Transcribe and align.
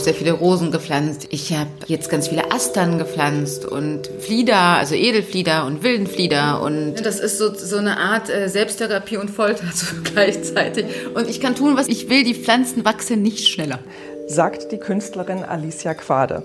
habe 0.00 0.04
sehr 0.04 0.14
viele 0.14 0.32
Rosen 0.32 0.70
gepflanzt. 0.70 1.26
Ich 1.30 1.52
habe 1.52 1.68
jetzt 1.86 2.08
ganz 2.08 2.28
viele 2.28 2.50
Astern 2.50 2.98
gepflanzt 2.98 3.66
und 3.66 4.08
Flieder, 4.20 4.56
also 4.56 4.94
Edelflieder 4.94 5.66
und 5.66 5.82
Wildenflieder. 5.82 6.62
Und 6.62 7.04
das 7.04 7.20
ist 7.20 7.36
so, 7.36 7.54
so 7.54 7.76
eine 7.76 7.98
Art 7.98 8.30
äh, 8.30 8.48
Selbsttherapie 8.48 9.18
und 9.18 9.28
Folter 9.28 9.66
so 9.74 9.96
gleichzeitig. 10.02 10.86
Und 11.14 11.28
ich 11.28 11.40
kann 11.40 11.54
tun, 11.54 11.76
was 11.76 11.88
ich 11.88 12.08
will. 12.08 12.24
Die 12.24 12.34
Pflanzen 12.34 12.84
wachsen 12.84 13.20
nicht 13.20 13.46
schneller. 13.46 13.80
Sagt 14.26 14.72
die 14.72 14.78
Künstlerin 14.78 15.44
Alicia 15.44 15.92
Quade. 15.92 16.44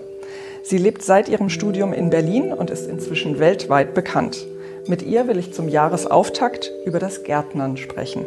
Sie 0.64 0.78
lebt 0.78 1.02
seit 1.02 1.30
ihrem 1.30 1.50
Studium 1.50 1.94
in 1.94 2.10
Berlin 2.10 2.52
und 2.52 2.70
ist 2.70 2.90
inzwischen 2.90 3.40
weltweit 3.40 3.94
bekannt. 3.94 4.46
Mit 4.88 5.02
ihr 5.02 5.28
will 5.28 5.38
ich 5.38 5.54
zum 5.54 5.70
Jahresauftakt 5.70 6.72
über 6.86 7.00
das 7.00 7.24
Gärtnern 7.24 7.78
sprechen. 7.78 8.26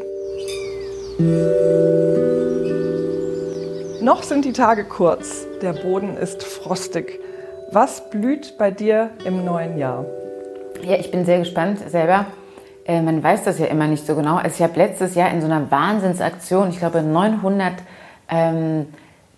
Noch 4.01 4.23
sind 4.23 4.45
die 4.45 4.53
Tage 4.53 4.85
kurz, 4.85 5.45
der 5.61 5.73
Boden 5.73 6.17
ist 6.17 6.45
frostig. 6.45 7.19
Was 7.73 8.11
blüht 8.11 8.57
bei 8.57 8.71
dir 8.71 9.11
im 9.25 9.45
neuen 9.45 9.77
Jahr? 9.77 10.05
Ja, 10.83 10.97
ich 10.97 11.11
bin 11.11 11.25
sehr 11.25 11.41
gespannt 11.41 11.81
selber. 11.89 12.27
Äh, 12.85 13.03
man 13.03 13.21
weiß 13.23 13.43
das 13.43 13.59
ja 13.59 13.67
immer 13.67 13.89
nicht 13.89 14.07
so 14.07 14.15
genau. 14.15 14.37
Also 14.37 14.55
ich 14.57 14.63
habe 14.63 14.79
letztes 14.79 15.17
Jahr 15.17 15.31
in 15.31 15.41
so 15.41 15.47
einer 15.47 15.69
Wahnsinnsaktion, 15.71 16.71
ich 16.71 16.79
glaube 16.79 17.03
900 17.03 17.73
ähm, 18.31 18.87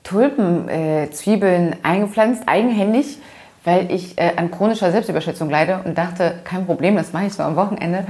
Tulpenzwiebeln 0.03 1.73
äh, 1.73 1.77
eingepflanzt, 1.83 2.43
eigenhändig, 2.45 3.19
weil 3.65 3.91
ich 3.91 4.19
äh, 4.19 4.33
an 4.37 4.51
chronischer 4.51 4.93
Selbstüberschätzung 4.93 5.49
leide 5.49 5.81
und 5.87 5.97
dachte, 5.97 6.35
kein 6.45 6.67
Problem, 6.67 6.97
das 6.97 7.15
mache 7.15 7.27
ich 7.27 7.33
so 7.33 7.43
am 7.43 7.57
Wochenende. 7.57 8.05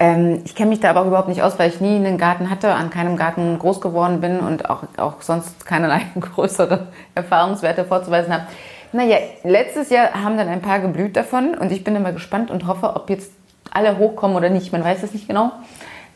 Ähm, 0.00 0.42
ich 0.44 0.54
kenne 0.54 0.70
mich 0.70 0.80
da 0.80 0.90
aber 0.90 1.02
auch 1.02 1.06
überhaupt 1.06 1.28
nicht 1.28 1.42
aus, 1.42 1.58
weil 1.58 1.70
ich 1.70 1.80
nie 1.80 1.96
einen 1.96 2.18
Garten 2.18 2.50
hatte, 2.50 2.72
an 2.72 2.88
keinem 2.88 3.16
Garten 3.16 3.58
groß 3.58 3.80
geworden 3.80 4.20
bin 4.20 4.38
und 4.38 4.70
auch, 4.70 4.84
auch 4.96 5.20
sonst 5.22 5.66
keinerlei 5.66 6.02
größere 6.20 6.86
Erfahrungswerte 7.14 7.84
vorzuweisen 7.84 8.32
habe. 8.32 8.44
Naja, 8.92 9.18
letztes 9.42 9.90
Jahr 9.90 10.14
haben 10.14 10.38
dann 10.38 10.48
ein 10.48 10.62
paar 10.62 10.78
geblüht 10.78 11.16
davon 11.16 11.54
und 11.54 11.72
ich 11.72 11.84
bin 11.84 11.96
immer 11.96 12.12
gespannt 12.12 12.50
und 12.50 12.66
hoffe, 12.66 12.94
ob 12.94 13.10
jetzt 13.10 13.32
alle 13.70 13.98
hochkommen 13.98 14.36
oder 14.36 14.50
nicht. 14.50 14.72
Man 14.72 14.84
weiß 14.84 15.02
es 15.02 15.12
nicht 15.12 15.26
genau. 15.26 15.50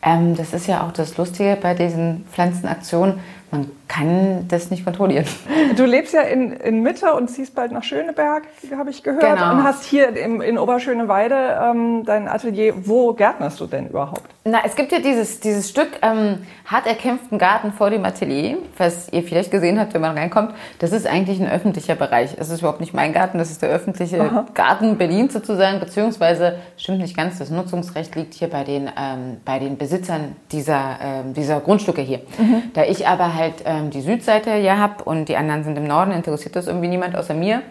Ähm, 0.01 0.35
das 0.35 0.53
ist 0.53 0.67
ja 0.67 0.83
auch 0.83 0.91
das 0.91 1.17
Lustige 1.17 1.57
bei 1.61 1.73
diesen 1.73 2.25
Pflanzenaktionen 2.31 3.19
man 3.53 3.71
kann 3.87 4.47
das 4.47 4.71
nicht 4.71 4.83
kontrollieren. 4.83 5.25
Du 5.77 5.85
lebst 5.85 6.13
ja 6.13 6.21
in, 6.21 6.51
in 6.51 6.83
Mitte 6.83 7.13
und 7.13 7.29
ziehst 7.29 7.55
bald 7.55 7.71
nach 7.71 7.83
Schöneberg, 7.83 8.43
habe 8.77 8.89
ich 8.91 9.01
gehört. 9.01 9.21
Genau. 9.21 9.51
Und 9.51 9.63
hast 9.63 9.85
hier 9.85 10.15
im, 10.15 10.39
in 10.41 10.57
Oberschöneweide 10.59 11.59
ähm, 11.63 12.03
dein 12.05 12.27
Atelier. 12.27 12.73
Wo 12.85 13.13
gärtnerst 13.13 13.59
du 13.59 13.65
denn 13.65 13.87
überhaupt? 13.87 14.21
Na, 14.45 14.59
es 14.65 14.75
gibt 14.75 14.91
ja 14.91 14.99
dieses, 14.99 15.39
dieses 15.39 15.69
Stück 15.69 15.87
ähm, 16.01 16.39
hart 16.65 16.85
erkämpften 16.85 17.37
Garten 17.39 17.71
vor 17.71 17.89
dem 17.89 18.03
Atelier, 18.03 18.57
was 18.77 19.07
ihr 19.11 19.23
vielleicht 19.23 19.51
gesehen 19.51 19.79
habt, 19.79 19.93
wenn 19.93 20.01
man 20.01 20.17
reinkommt. 20.17 20.53
Das 20.79 20.91
ist 20.91 21.07
eigentlich 21.07 21.39
ein 21.39 21.49
öffentlicher 21.49 21.95
Bereich. 21.95 22.35
Es 22.37 22.49
ist 22.49 22.59
überhaupt 22.59 22.81
nicht 22.81 22.93
mein 22.93 23.13
Garten, 23.13 23.37
das 23.37 23.51
ist 23.51 23.61
der 23.61 23.69
öffentliche 23.69 24.19
Aha. 24.19 24.45
Garten 24.53 24.97
Berlin 24.97 25.29
sozusagen, 25.29 25.79
beziehungsweise 25.79 26.57
stimmt 26.77 26.99
nicht 26.99 27.15
ganz, 27.15 27.39
das 27.39 27.51
Nutzungsrecht 27.51 28.15
liegt 28.15 28.33
hier 28.33 28.49
bei 28.49 28.63
den, 28.63 28.89
ähm, 28.99 29.37
bei 29.45 29.59
den 29.59 29.77
Besitzern 29.77 30.35
dieser, 30.51 30.97
ähm, 31.01 31.33
dieser 31.33 31.61
Grundstücke 31.61 32.01
hier. 32.01 32.19
Mhm. 32.37 32.63
Da 32.73 32.83
ich 32.83 33.07
aber 33.07 33.35
halt 33.35 33.42
ähm, 33.65 33.89
die 33.89 34.01
Südseite 34.01 34.53
hier 34.53 34.79
habe 34.79 35.03
und 35.03 35.29
die 35.29 35.35
anderen 35.35 35.63
sind 35.63 35.77
im 35.77 35.85
Norden, 35.85 36.11
interessiert 36.11 36.55
das 36.55 36.67
irgendwie 36.67 36.87
niemand 36.87 37.15
außer 37.15 37.33
mir. 37.33 37.61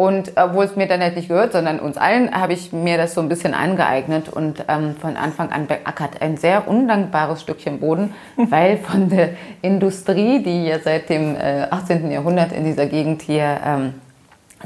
Und 0.00 0.32
obwohl 0.36 0.64
es 0.64 0.76
mir 0.76 0.88
dann 0.88 1.02
halt 1.02 1.14
nicht 1.14 1.28
gehört, 1.28 1.52
sondern 1.52 1.78
uns 1.78 1.98
allen, 1.98 2.34
habe 2.34 2.54
ich 2.54 2.72
mir 2.72 2.96
das 2.96 3.12
so 3.12 3.20
ein 3.20 3.28
bisschen 3.28 3.52
angeeignet 3.52 4.30
und 4.30 4.64
ähm, 4.66 4.96
von 4.96 5.14
Anfang 5.18 5.52
an 5.52 5.66
beackert. 5.66 6.22
Ein 6.22 6.38
sehr 6.38 6.66
undankbares 6.66 7.42
Stückchen 7.42 7.80
Boden, 7.80 8.14
weil 8.36 8.78
von 8.78 9.10
der 9.10 9.34
Industrie, 9.60 10.42
die 10.42 10.64
ja 10.64 10.78
seit 10.78 11.10
dem 11.10 11.36
äh, 11.36 11.66
18. 11.68 12.10
Jahrhundert 12.10 12.52
in 12.52 12.64
dieser 12.64 12.86
Gegend 12.86 13.20
hier 13.20 13.60
ähm, 13.62 13.94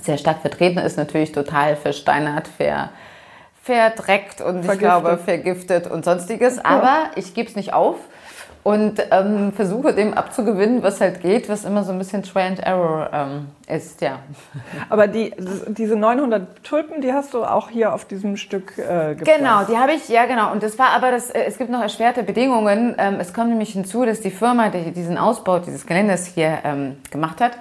sehr 0.01 0.19
stark 0.19 0.41
vertreten 0.41 0.79
ist, 0.79 0.97
natürlich 0.97 1.33
total 1.33 1.75
versteinert, 1.75 2.47
ver, 2.47 2.91
verdreckt 3.61 4.41
und 4.41 4.65
vergiftet. 4.65 4.75
ich 4.75 4.79
glaube 4.79 5.19
vergiftet 5.19 5.91
und 5.91 6.05
sonstiges. 6.05 6.65
Aber 6.65 7.11
ich 7.17 7.35
gebe 7.35 7.49
es 7.49 7.57
nicht 7.57 7.73
auf 7.73 7.97
und 8.65 8.95
ähm, 9.11 9.53
versuche 9.53 9.93
dem 9.93 10.15
abzugewinnen, 10.15 10.83
was 10.83 10.99
halt 10.99 11.21
geht, 11.21 11.51
was 11.51 11.67
immer 11.67 11.85
so 11.85 11.93
ein 11.93 11.99
bisschen 11.99 12.23
Try 12.23 12.41
and 12.41 12.61
Error 12.61 13.11
ähm, 13.13 13.49
ist, 13.69 14.01
ja. 14.01 14.21
Aber 14.89 15.07
die, 15.07 15.35
diese 15.69 15.97
900 15.97 16.65
Tulpen, 16.65 17.03
die 17.03 17.13
hast 17.13 17.35
du 17.35 17.45
auch 17.45 17.69
hier 17.69 17.93
auf 17.93 18.07
diesem 18.07 18.39
Stück 18.39 18.79
äh, 18.79 19.15
gepflanzt. 19.15 19.39
Genau, 19.39 19.65
die 19.65 19.77
habe 19.77 19.93
ich, 19.93 20.09
ja 20.09 20.25
genau. 20.25 20.51
Und 20.51 20.63
das 20.63 20.79
war 20.79 20.89
aber, 20.97 21.11
das, 21.11 21.29
äh, 21.31 21.45
es 21.45 21.59
gibt 21.59 21.69
noch 21.69 21.83
erschwerte 21.83 22.23
Bedingungen. 22.23 22.95
Ähm, 22.97 23.17
es 23.21 23.35
kommt 23.35 23.51
nämlich 23.51 23.75
hinzu, 23.75 24.07
dass 24.07 24.23
die 24.23 24.31
Firma, 24.31 24.71
die 24.71 24.93
diesen 24.93 25.19
Ausbau 25.19 25.59
dieses 25.59 25.87
Geländers 25.87 26.27
hier 26.27 26.61
ähm, 26.65 26.97
gemacht 27.11 27.43
hat, 27.43 27.53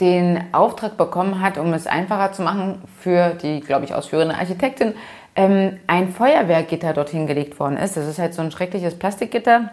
den 0.00 0.40
Auftrag 0.52 0.96
bekommen 0.96 1.40
hat, 1.40 1.58
um 1.58 1.72
es 1.72 1.88
einfacher 1.88 2.32
zu 2.32 2.42
machen 2.42 2.80
für 3.00 3.30
die, 3.30 3.58
glaube 3.58 3.86
ich, 3.86 3.94
ausführende 3.94 4.36
Architektin, 4.36 4.94
ähm, 5.34 5.80
ein 5.88 6.10
Feuerwehrgitter 6.10 6.92
dorthin 6.92 7.26
gelegt 7.26 7.58
worden 7.58 7.76
ist. 7.76 7.96
Das 7.96 8.06
ist 8.06 8.20
halt 8.20 8.34
so 8.34 8.42
ein 8.42 8.52
schreckliches 8.52 8.96
Plastikgitter 8.96 9.70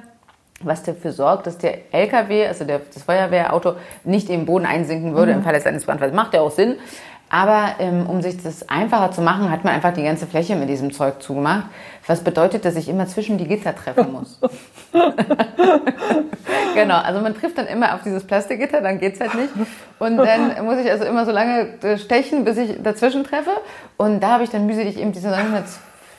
was 0.63 0.83
dafür 0.83 1.11
sorgt, 1.11 1.47
dass 1.47 1.57
der 1.57 1.93
LKW, 1.93 2.47
also 2.47 2.65
der, 2.65 2.81
das 2.93 3.03
Feuerwehrauto, 3.03 3.73
nicht 4.03 4.29
im 4.29 4.45
Boden 4.45 4.65
einsinken 4.65 5.15
würde 5.15 5.31
mhm. 5.31 5.39
im 5.39 5.43
Falle 5.43 5.65
eines 5.65 5.85
Brandfalls. 5.85 6.13
Macht 6.13 6.33
ja 6.33 6.41
auch 6.41 6.51
Sinn. 6.51 6.77
Aber 7.33 7.75
ähm, 7.79 8.07
um 8.07 8.21
sich 8.21 8.43
das 8.43 8.67
einfacher 8.67 9.11
zu 9.11 9.21
machen, 9.21 9.49
hat 9.49 9.63
man 9.63 9.73
einfach 9.73 9.93
die 9.93 10.03
ganze 10.03 10.27
Fläche 10.27 10.57
mit 10.57 10.67
diesem 10.67 10.91
Zeug 10.91 11.23
zugemacht. 11.23 11.63
Was 12.05 12.25
bedeutet, 12.25 12.65
dass 12.65 12.75
ich 12.75 12.89
immer 12.89 13.07
zwischen 13.07 13.37
die 13.37 13.47
Gitter 13.47 13.73
treffen 13.73 14.11
muss. 14.11 14.37
genau, 16.75 16.97
also 16.97 17.21
man 17.21 17.33
trifft 17.33 17.57
dann 17.57 17.67
immer 17.67 17.95
auf 17.95 18.01
dieses 18.03 18.25
Plastikgitter, 18.25 18.81
dann 18.81 18.99
geht's 18.99 19.21
halt 19.21 19.33
nicht. 19.35 19.49
Und 19.97 20.17
dann 20.17 20.65
muss 20.65 20.77
ich 20.79 20.91
also 20.91 21.05
immer 21.05 21.25
so 21.25 21.31
lange 21.31 21.81
äh, 21.83 21.97
stechen, 21.97 22.43
bis 22.43 22.57
ich 22.57 22.83
dazwischen 22.83 23.23
treffe. 23.23 23.51
Und 23.95 24.19
da 24.19 24.31
habe 24.31 24.43
ich 24.43 24.49
dann 24.49 24.65
mühselig 24.65 24.99
eben 24.99 25.13
diese 25.13 25.29
900 25.29 25.63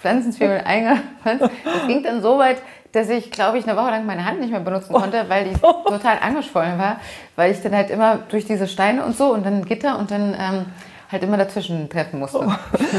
Pflanzenzwiebeln 0.01 0.65
eingepflanzt. 0.65 1.51
Das 1.65 1.87
ging 1.89 2.03
dann 2.03 2.23
so 2.23 2.39
weit, 2.39 2.57
dass 2.93 3.09
ich, 3.09 3.31
glaube 3.31 3.59
ich, 3.59 3.67
eine 3.67 3.77
Woche 3.77 3.91
lang 3.91 4.07
meine 4.07 4.25
Hand 4.25 4.41
nicht 4.41 4.51
mehr 4.51 4.61
benutzen 4.61 4.93
konnte, 4.93 5.25
weil 5.29 5.45
die 5.45 5.55
total 5.61 6.19
angeschwollen 6.21 6.79
war, 6.79 7.01
weil 7.37 7.53
ich 7.53 7.61
dann 7.63 7.75
halt 7.75 7.91
immer 7.91 8.19
durch 8.29 8.45
diese 8.45 8.69
Steine 8.69 9.05
und 9.05 9.17
so 9.17 9.33
und 9.33 9.45
dann 9.45 9.65
Gitter 9.65 9.99
und 9.99 10.11
dann 10.11 10.37
ähm, 10.39 10.67
halt 11.13 11.23
immer 11.23 11.37
dazwischen 11.37 11.89
treffen 11.91 12.19
musste. 12.19 12.39
Oh. 12.39 12.53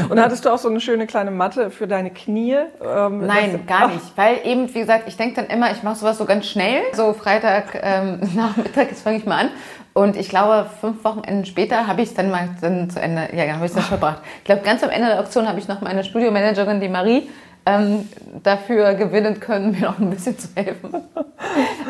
Und 0.08 0.20
hattest 0.20 0.44
du 0.44 0.50
auch 0.50 0.58
so 0.58 0.68
eine 0.68 0.80
schöne 0.80 1.06
kleine 1.06 1.32
Matte 1.32 1.70
für 1.70 1.88
deine 1.88 2.10
Knie? 2.10 2.56
Ähm, 2.82 3.26
Nein, 3.26 3.66
gar 3.66 3.88
nicht. 3.88 4.16
Weil 4.16 4.38
eben, 4.44 4.72
wie 4.72 4.80
gesagt, 4.80 5.04
ich 5.08 5.16
denke 5.16 5.42
dann 5.42 5.46
immer, 5.46 5.72
ich 5.72 5.82
mache 5.82 5.96
sowas 5.96 6.18
so 6.18 6.24
ganz 6.24 6.46
schnell. 6.46 6.82
So 6.92 7.12
Freitag 7.12 7.80
ähm, 7.82 8.20
Nachmittag, 8.34 8.90
jetzt 8.90 9.02
fange 9.02 9.18
ich 9.18 9.26
mal 9.26 9.40
an. 9.40 9.50
Und 9.92 10.16
ich 10.16 10.28
glaube, 10.28 10.68
fünf 10.80 11.04
Wochenenden 11.04 11.44
später 11.44 11.86
habe 11.86 12.02
ich 12.02 12.08
es 12.08 12.14
dann 12.14 12.30
mal 12.30 12.48
dann 12.60 12.90
zu 12.90 13.00
Ende, 13.00 13.28
ja, 13.32 13.52
habe 13.54 13.64
ich 13.64 13.70
es 13.70 13.74
dann 13.74 13.84
verbracht. 13.84 14.22
Ich 14.38 14.44
glaube, 14.44 14.62
ganz 14.62 14.82
am 14.82 14.90
Ende 14.90 15.06
der 15.06 15.20
Auktion 15.20 15.48
habe 15.48 15.58
ich 15.58 15.68
noch 15.68 15.80
meine 15.82 16.02
Studiomanagerin, 16.02 16.80
die 16.80 16.88
Marie, 16.88 17.28
ähm, 17.66 18.08
dafür 18.42 18.94
gewinnen 18.94 19.40
können, 19.40 19.70
mir 19.78 19.82
noch 19.82 19.98
ein 19.98 20.10
bisschen 20.10 20.38
zu 20.38 20.48
helfen. 20.54 20.94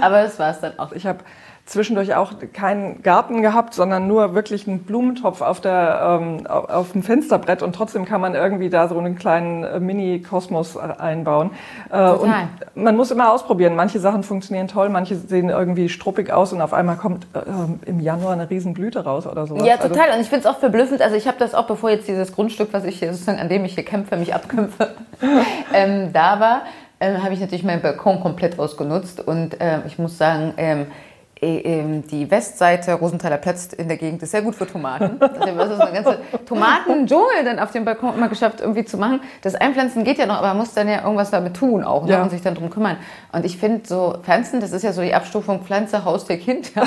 Aber 0.00 0.22
das 0.22 0.38
war 0.38 0.50
es 0.50 0.60
dann 0.60 0.78
auch. 0.78 0.92
Ich 0.92 1.06
habe 1.06 1.20
zwischendurch 1.66 2.14
auch 2.14 2.32
keinen 2.52 3.02
Garten 3.02 3.40
gehabt, 3.40 3.72
sondern 3.72 4.06
nur 4.06 4.34
wirklich 4.34 4.68
einen 4.68 4.80
Blumentopf 4.80 5.40
auf, 5.40 5.62
der, 5.62 6.20
ähm, 6.20 6.46
auf 6.46 6.92
dem 6.92 7.02
Fensterbrett 7.02 7.62
und 7.62 7.74
trotzdem 7.74 8.04
kann 8.04 8.20
man 8.20 8.34
irgendwie 8.34 8.68
da 8.68 8.86
so 8.86 8.98
einen 8.98 9.16
kleinen 9.16 9.64
äh, 9.64 9.80
Mini-Kosmos 9.80 10.76
einbauen. 10.76 11.52
Äh, 11.90 12.10
und 12.10 12.34
man 12.74 12.96
muss 12.96 13.10
immer 13.10 13.32
ausprobieren. 13.32 13.76
Manche 13.76 13.98
Sachen 13.98 14.24
funktionieren 14.24 14.68
toll, 14.68 14.90
manche 14.90 15.16
sehen 15.16 15.48
irgendwie 15.48 15.88
struppig 15.88 16.30
aus 16.30 16.52
und 16.52 16.60
auf 16.60 16.74
einmal 16.74 16.96
kommt 16.96 17.26
äh, 17.34 17.88
im 17.88 18.00
Januar 18.00 18.34
eine 18.34 18.50
Riesenblüte 18.50 19.02
raus 19.02 19.26
oder 19.26 19.46
so. 19.46 19.56
Ja, 19.56 19.76
also 19.76 19.88
total. 19.88 20.04
Also, 20.04 20.16
und 20.16 20.20
ich 20.20 20.28
finde 20.28 20.46
es 20.46 20.54
auch 20.54 20.58
verblüffend. 20.58 21.00
Also 21.00 21.16
ich 21.16 21.26
habe 21.26 21.38
das 21.38 21.54
auch, 21.54 21.66
bevor 21.66 21.88
jetzt 21.88 22.06
dieses 22.06 22.34
Grundstück, 22.34 22.68
was 22.72 22.84
ich 22.84 22.98
hier 22.98 23.12
sozusagen, 23.12 23.38
an 23.38 23.48
dem 23.48 23.64
ich 23.64 23.74
hier 23.74 23.84
kämpfe, 23.84 24.18
mich 24.18 24.34
abkämpfe, 24.34 24.94
ähm, 25.72 26.12
da 26.12 26.40
war, 26.40 26.62
äh, 26.98 27.16
habe 27.18 27.32
ich 27.32 27.40
natürlich 27.40 27.64
meinen 27.64 27.80
Balkon 27.80 28.20
komplett 28.20 28.58
ausgenutzt 28.58 29.26
und 29.26 29.60
äh, 29.62 29.78
ich 29.86 29.98
muss 29.98 30.18
sagen, 30.18 30.52
ähm, 30.58 30.80
äh, 30.80 30.82
ähm, 30.82 30.86
die 31.44 32.30
Westseite 32.30 32.94
Rosenthaler 32.94 33.36
Platz 33.38 33.72
in 33.72 33.88
der 33.88 33.96
Gegend 33.96 34.22
ist 34.22 34.30
sehr 34.30 34.42
gut 34.42 34.54
für 34.54 34.66
Tomaten. 34.66 35.20
Also 35.34 35.46
wir 35.46 35.58
haben 35.58 35.76
so 35.76 35.82
eine 35.82 35.92
ganze 35.92 36.18
Tomatendschungel 36.46 37.44
dann 37.44 37.58
auf 37.58 37.72
dem 37.72 37.84
Balkon 37.84 38.14
immer 38.14 38.28
geschafft, 38.28 38.60
irgendwie 38.60 38.84
zu 38.84 38.96
machen. 38.96 39.20
Das 39.42 39.54
Einpflanzen 39.54 40.04
geht 40.04 40.18
ja 40.18 40.26
noch, 40.26 40.36
aber 40.36 40.48
man 40.48 40.58
muss 40.58 40.74
dann 40.74 40.88
ja 40.88 41.02
irgendwas 41.02 41.30
damit 41.30 41.56
tun 41.56 41.82
auch 41.82 42.04
ne? 42.04 42.12
ja. 42.12 42.22
und 42.22 42.30
sich 42.30 42.42
dann 42.42 42.54
drum 42.54 42.70
kümmern. 42.70 42.96
Und 43.32 43.44
ich 43.44 43.58
finde 43.58 43.86
so 43.86 44.18
Pflanzen, 44.22 44.60
das 44.60 44.72
ist 44.72 44.82
ja 44.82 44.92
so 44.92 45.02
die 45.02 45.14
Abstufung 45.14 45.62
Pflanze, 45.64 46.04
Haustier, 46.04 46.38
Kind, 46.38 46.74
ja, 46.74 46.84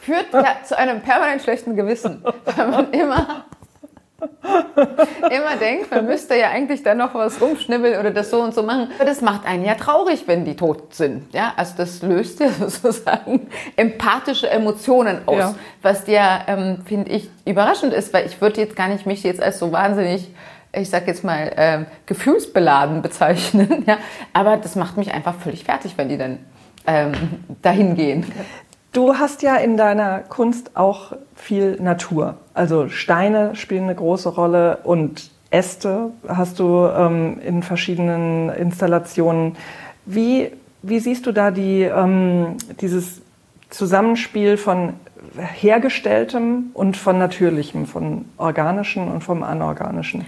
führt 0.00 0.32
ja 0.32 0.56
zu 0.64 0.78
einem 0.78 1.00
permanent 1.00 1.42
schlechten 1.42 1.74
Gewissen, 1.74 2.24
weil 2.56 2.68
man 2.68 2.90
immer 2.92 3.44
immer 5.30 5.56
denkt, 5.60 5.90
man 5.90 6.06
müsste 6.06 6.36
ja 6.36 6.48
eigentlich 6.48 6.82
da 6.82 6.94
noch 6.94 7.14
was 7.14 7.40
rumschnibbeln 7.40 8.00
oder 8.00 8.10
das 8.10 8.30
so 8.30 8.40
und 8.40 8.54
so 8.54 8.62
machen. 8.62 8.90
Aber 8.96 9.04
das 9.04 9.20
macht 9.20 9.46
einen 9.46 9.64
ja 9.64 9.74
traurig, 9.74 10.24
wenn 10.26 10.44
die 10.44 10.56
tot 10.56 10.94
sind. 10.94 11.32
Ja, 11.34 11.52
also 11.56 11.74
das 11.76 12.02
löst 12.02 12.40
ja 12.40 12.48
sozusagen 12.68 13.48
empathische 13.76 14.48
Emotionen 14.48 15.20
aus, 15.26 15.38
ja. 15.38 15.54
was 15.82 16.06
ja, 16.06 16.40
ähm, 16.46 16.78
finde 16.86 17.10
ich, 17.10 17.28
überraschend 17.44 17.92
ist, 17.92 18.12
weil 18.14 18.26
ich 18.26 18.40
würde 18.40 18.60
jetzt 18.60 18.76
gar 18.76 18.88
nicht 18.88 19.06
mich 19.06 19.22
jetzt 19.22 19.42
als 19.42 19.58
so 19.58 19.72
wahnsinnig 19.72 20.28
ich 20.72 20.90
sag 20.90 21.06
jetzt 21.06 21.24
mal, 21.24 21.52
ähm, 21.56 21.86
gefühlsbeladen 22.04 23.00
bezeichnen. 23.00 23.84
Ja? 23.86 23.96
Aber 24.32 24.58
das 24.58 24.76
macht 24.76 24.98
mich 24.98 25.14
einfach 25.14 25.34
völlig 25.34 25.64
fertig, 25.64 25.96
wenn 25.96 26.10
die 26.10 26.18
dann 26.18 26.38
ähm, 26.86 27.12
dahin 27.62 27.94
gehen. 27.94 28.30
Du 28.92 29.14
hast 29.14 29.42
ja 29.42 29.56
in 29.56 29.76
deiner 29.76 30.20
Kunst 30.20 30.76
auch 30.76 31.12
viel 31.36 31.80
Natur. 31.80 32.34
Also 32.54 32.88
Steine 32.88 33.54
spielen 33.54 33.84
eine 33.84 33.94
große 33.94 34.30
Rolle 34.30 34.78
und 34.82 35.30
Äste 35.50 36.10
hast 36.26 36.58
du 36.58 36.86
ähm, 36.86 37.38
in 37.40 37.62
verschiedenen 37.62 38.50
Installationen. 38.50 39.56
Wie, 40.04 40.50
wie 40.82 40.98
siehst 40.98 41.26
du 41.26 41.32
da 41.32 41.50
die, 41.50 41.82
ähm, 41.82 42.56
dieses 42.80 43.22
Zusammenspiel 43.70 44.56
von 44.56 44.94
hergestelltem 45.38 46.70
und 46.72 46.96
von 46.96 47.18
natürlichem, 47.18 47.86
von 47.86 48.24
organischen 48.38 49.08
und 49.08 49.22
vom 49.22 49.42
anorganischen? 49.42 50.24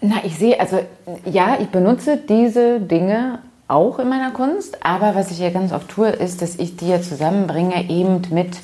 Na, 0.00 0.16
ich 0.24 0.36
sehe, 0.38 0.58
also 0.58 0.80
ja, 1.26 1.58
ich 1.60 1.68
benutze 1.68 2.16
diese 2.16 2.80
Dinge 2.80 3.40
auch 3.68 3.98
in 3.98 4.08
meiner 4.08 4.30
Kunst, 4.30 4.84
aber 4.84 5.14
was 5.14 5.30
ich 5.30 5.38
ja 5.38 5.50
ganz 5.50 5.72
oft 5.72 5.88
tue, 5.88 6.08
ist, 6.08 6.42
dass 6.42 6.56
ich 6.56 6.76
die 6.76 6.88
ja 6.88 7.00
zusammenbringe 7.00 7.88
eben 7.88 8.22
mit 8.30 8.56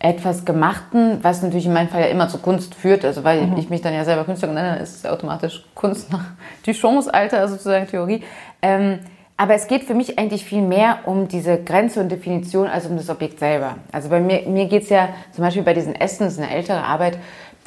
etwas 0.00 0.44
Gemachten, 0.44 1.18
was 1.22 1.42
natürlich 1.42 1.66
in 1.66 1.72
meinem 1.72 1.88
Fall 1.88 2.02
ja 2.02 2.06
immer 2.06 2.28
zur 2.28 2.40
Kunst 2.40 2.74
führt, 2.74 3.04
also 3.04 3.24
weil 3.24 3.46
mhm. 3.46 3.56
ich 3.56 3.68
mich 3.68 3.80
dann 3.80 3.94
ja 3.94 4.04
selber 4.04 4.24
Künstler 4.24 4.48
nenne, 4.48 4.72
dann 4.74 4.80
ist 4.80 4.96
es 4.96 5.06
automatisch 5.06 5.64
Kunst 5.74 6.12
nach 6.12 6.24
Duchamps 6.66 7.08
Alter, 7.08 7.48
sozusagen 7.48 7.86
Theorie. 7.86 8.22
Ähm, 8.62 9.00
aber 9.40 9.54
es 9.54 9.68
geht 9.68 9.84
für 9.84 9.94
mich 9.94 10.18
eigentlich 10.18 10.44
viel 10.44 10.62
mehr 10.62 11.00
um 11.04 11.28
diese 11.28 11.62
Grenze 11.62 12.00
und 12.00 12.10
Definition 12.10 12.66
als 12.66 12.86
um 12.86 12.96
das 12.96 13.08
Objekt 13.08 13.38
selber. 13.38 13.76
Also 13.92 14.08
bei 14.08 14.18
mir, 14.18 14.42
mir 14.48 14.66
geht 14.66 14.82
es 14.82 14.88
ja 14.88 15.10
zum 15.30 15.44
Beispiel 15.44 15.62
bei 15.62 15.74
diesen 15.74 15.94
Ästen, 15.94 16.24
das 16.24 16.34
ist 16.34 16.40
eine 16.40 16.50
ältere 16.50 16.82
Arbeit, 16.82 17.18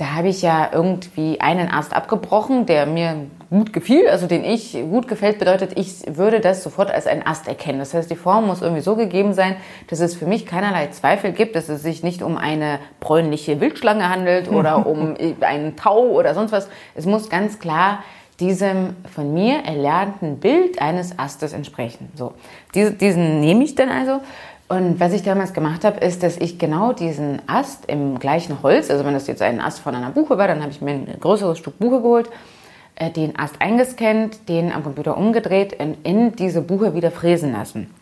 da 0.01 0.15
habe 0.15 0.29
ich 0.29 0.41
ja 0.41 0.71
irgendwie 0.73 1.39
einen 1.41 1.69
Ast 1.69 1.93
abgebrochen, 1.93 2.65
der 2.65 2.87
mir 2.87 3.27
gut 3.51 3.71
gefiel, 3.71 4.07
also 4.09 4.25
den 4.25 4.43
ich 4.43 4.73
gut 4.73 5.07
gefällt, 5.07 5.37
bedeutet, 5.37 5.77
ich 5.77 6.17
würde 6.17 6.39
das 6.39 6.63
sofort 6.63 6.89
als 6.89 7.05
einen 7.05 7.23
Ast 7.23 7.47
erkennen. 7.47 7.77
Das 7.77 7.93
heißt, 7.93 8.09
die 8.09 8.15
Form 8.15 8.47
muss 8.47 8.63
irgendwie 8.63 8.81
so 8.81 8.95
gegeben 8.95 9.35
sein, 9.35 9.57
dass 9.91 9.99
es 9.99 10.15
für 10.15 10.25
mich 10.25 10.47
keinerlei 10.47 10.87
Zweifel 10.87 11.33
gibt, 11.33 11.55
dass 11.55 11.69
es 11.69 11.83
sich 11.83 12.01
nicht 12.01 12.23
um 12.23 12.35
eine 12.35 12.79
bräunliche 12.99 13.61
Wildschlange 13.61 14.09
handelt 14.09 14.49
oder 14.49 14.87
um 14.87 15.13
einen 15.41 15.75
Tau 15.75 15.99
oder 16.05 16.33
sonst 16.33 16.51
was. 16.51 16.67
Es 16.95 17.05
muss 17.05 17.29
ganz 17.29 17.59
klar 17.59 17.99
diesem 18.39 18.95
von 19.13 19.31
mir 19.35 19.65
erlernten 19.65 20.39
Bild 20.39 20.81
eines 20.81 21.19
Astes 21.19 21.53
entsprechen. 21.53 22.09
So, 22.15 22.33
diesen, 22.73 22.97
diesen 22.97 23.39
nehme 23.39 23.63
ich 23.63 23.75
dann 23.75 23.89
also 23.89 24.21
und 24.71 25.01
was 25.01 25.11
ich 25.11 25.21
damals 25.21 25.51
gemacht 25.51 25.83
habe, 25.83 25.99
ist, 25.99 26.23
dass 26.23 26.37
ich 26.37 26.57
genau 26.57 26.93
diesen 26.93 27.41
Ast 27.45 27.87
im 27.87 28.19
gleichen 28.19 28.63
Holz, 28.63 28.89
also 28.89 29.03
wenn 29.03 29.13
das 29.13 29.27
jetzt 29.27 29.41
ein 29.41 29.59
Ast 29.59 29.79
von 29.79 29.93
einer 29.93 30.11
Buche 30.11 30.37
war, 30.37 30.47
dann 30.47 30.61
habe 30.61 30.71
ich 30.71 30.79
mir 30.79 30.91
ein 30.91 31.17
größeres 31.19 31.57
Stück 31.57 31.77
Buche 31.77 32.01
geholt, 32.01 32.29
äh, 32.95 33.09
den 33.09 33.37
Ast 33.37 33.55
eingescannt, 33.59 34.47
den 34.47 34.71
am 34.71 34.83
Computer 34.83 35.17
umgedreht 35.17 35.77
und 35.77 35.97
in 36.07 36.37
diese 36.37 36.61
Buche 36.61 36.95
wieder 36.95 37.11
fräsen 37.11 37.51
lassen. 37.51 37.93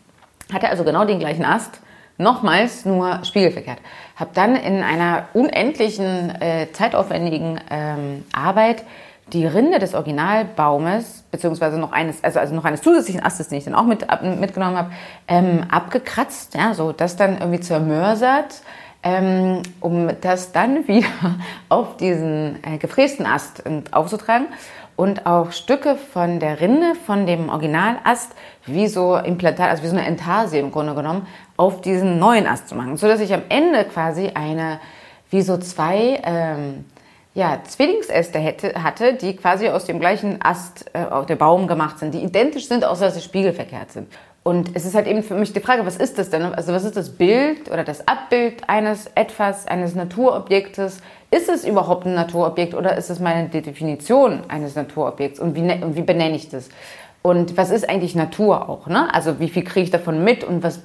Hatte 0.52 0.68
also 0.68 0.84
genau 0.84 1.04
den 1.04 1.18
gleichen 1.18 1.44
Ast, 1.44 1.80
nochmals 2.18 2.84
nur 2.84 3.18
spiegelverkehrt. 3.24 3.78
Habe 4.14 4.30
dann 4.34 4.54
in 4.54 4.84
einer 4.84 5.24
unendlichen, 5.34 6.40
äh, 6.40 6.68
zeitaufwendigen 6.72 7.58
ähm, 7.68 8.24
Arbeit 8.32 8.84
die 9.32 9.46
Rinde 9.46 9.78
des 9.78 9.94
Originalbaumes, 9.94 11.24
beziehungsweise 11.30 11.78
noch 11.78 11.92
eines, 11.92 12.22
also, 12.22 12.38
also 12.40 12.54
noch 12.54 12.64
eines 12.64 12.82
zusätzlichen 12.82 13.24
Astes, 13.24 13.48
den 13.48 13.58
ich 13.58 13.64
dann 13.64 13.74
auch 13.74 13.84
mit, 13.84 14.08
ab, 14.10 14.22
mitgenommen 14.22 14.76
habe, 14.76 14.90
ähm, 15.28 15.64
abgekratzt, 15.70 16.54
ja, 16.54 16.74
so 16.74 16.92
das 16.92 17.16
dann 17.16 17.38
irgendwie 17.38 17.60
zermörsert, 17.60 18.62
ähm, 19.02 19.62
um 19.80 20.10
das 20.20 20.52
dann 20.52 20.86
wieder 20.88 21.08
auf 21.68 21.96
diesen 21.96 22.58
äh, 22.64 22.78
gefrästen 22.78 23.26
Ast 23.26 23.62
aufzutragen 23.92 24.48
und 24.96 25.24
auch 25.24 25.52
Stücke 25.52 25.96
von 25.96 26.40
der 26.40 26.60
Rinde 26.60 26.94
von 27.06 27.26
dem 27.26 27.48
Originalast 27.48 28.32
wie 28.66 28.86
so 28.86 29.16
Implantat, 29.16 29.70
also 29.70 29.82
wie 29.82 29.88
so 29.88 29.96
eine 29.96 30.06
Entarsie 30.06 30.58
im 30.58 30.70
Grunde 30.70 30.94
genommen, 30.94 31.26
auf 31.56 31.80
diesen 31.80 32.18
neuen 32.18 32.46
Ast 32.46 32.68
zu 32.68 32.74
machen, 32.74 32.98
so 32.98 33.06
dass 33.08 33.20
ich 33.20 33.32
am 33.32 33.42
Ende 33.48 33.84
quasi 33.84 34.32
eine 34.34 34.78
wie 35.30 35.42
so 35.42 35.56
zwei 35.56 36.20
ähm, 36.22 36.84
ja, 37.34 37.60
Zwillingsäste 37.62 38.38
hätte, 38.38 38.82
hatte, 38.82 39.14
die 39.14 39.36
quasi 39.36 39.68
aus 39.68 39.84
dem 39.84 40.00
gleichen 40.00 40.42
Ast 40.42 40.86
äh, 40.94 41.04
auf 41.04 41.26
der 41.26 41.36
Baum 41.36 41.68
gemacht 41.68 41.98
sind, 41.98 42.12
die 42.12 42.22
identisch 42.22 42.66
sind, 42.66 42.84
außer 42.84 43.06
dass 43.06 43.14
sie 43.14 43.20
spiegelverkehrt 43.20 43.92
sind. 43.92 44.08
Und 44.42 44.74
es 44.74 44.84
ist 44.84 44.94
halt 44.94 45.06
eben 45.06 45.22
für 45.22 45.34
mich 45.34 45.52
die 45.52 45.60
Frage, 45.60 45.84
was 45.84 45.96
ist 45.96 46.18
das 46.18 46.30
denn? 46.30 46.42
Also 46.42 46.72
was 46.72 46.84
ist 46.84 46.96
das 46.96 47.10
Bild 47.10 47.70
oder 47.70 47.84
das 47.84 48.08
Abbild 48.08 48.68
eines 48.68 49.06
etwas, 49.14 49.66
eines 49.66 49.94
Naturobjektes? 49.94 51.02
Ist 51.30 51.48
es 51.48 51.64
überhaupt 51.64 52.06
ein 52.06 52.14
Naturobjekt 52.14 52.74
oder 52.74 52.96
ist 52.96 53.10
es 53.10 53.20
meine 53.20 53.48
Definition 53.48 54.40
eines 54.48 54.74
Naturobjekts? 54.74 55.38
Und 55.38 55.54
wie, 55.54 55.60
ne-, 55.60 55.84
und 55.84 55.94
wie 55.94 56.02
benenne 56.02 56.34
ich 56.34 56.48
das? 56.48 56.70
Und 57.22 57.58
was 57.58 57.70
ist 57.70 57.88
eigentlich 57.88 58.14
Natur 58.14 58.68
auch? 58.68 58.86
Ne? 58.86 59.12
Also 59.14 59.38
wie 59.40 59.50
viel 59.50 59.62
kriege 59.62 59.84
ich 59.84 59.90
davon 59.90 60.24
mit 60.24 60.42
und 60.42 60.62
was 60.62 60.80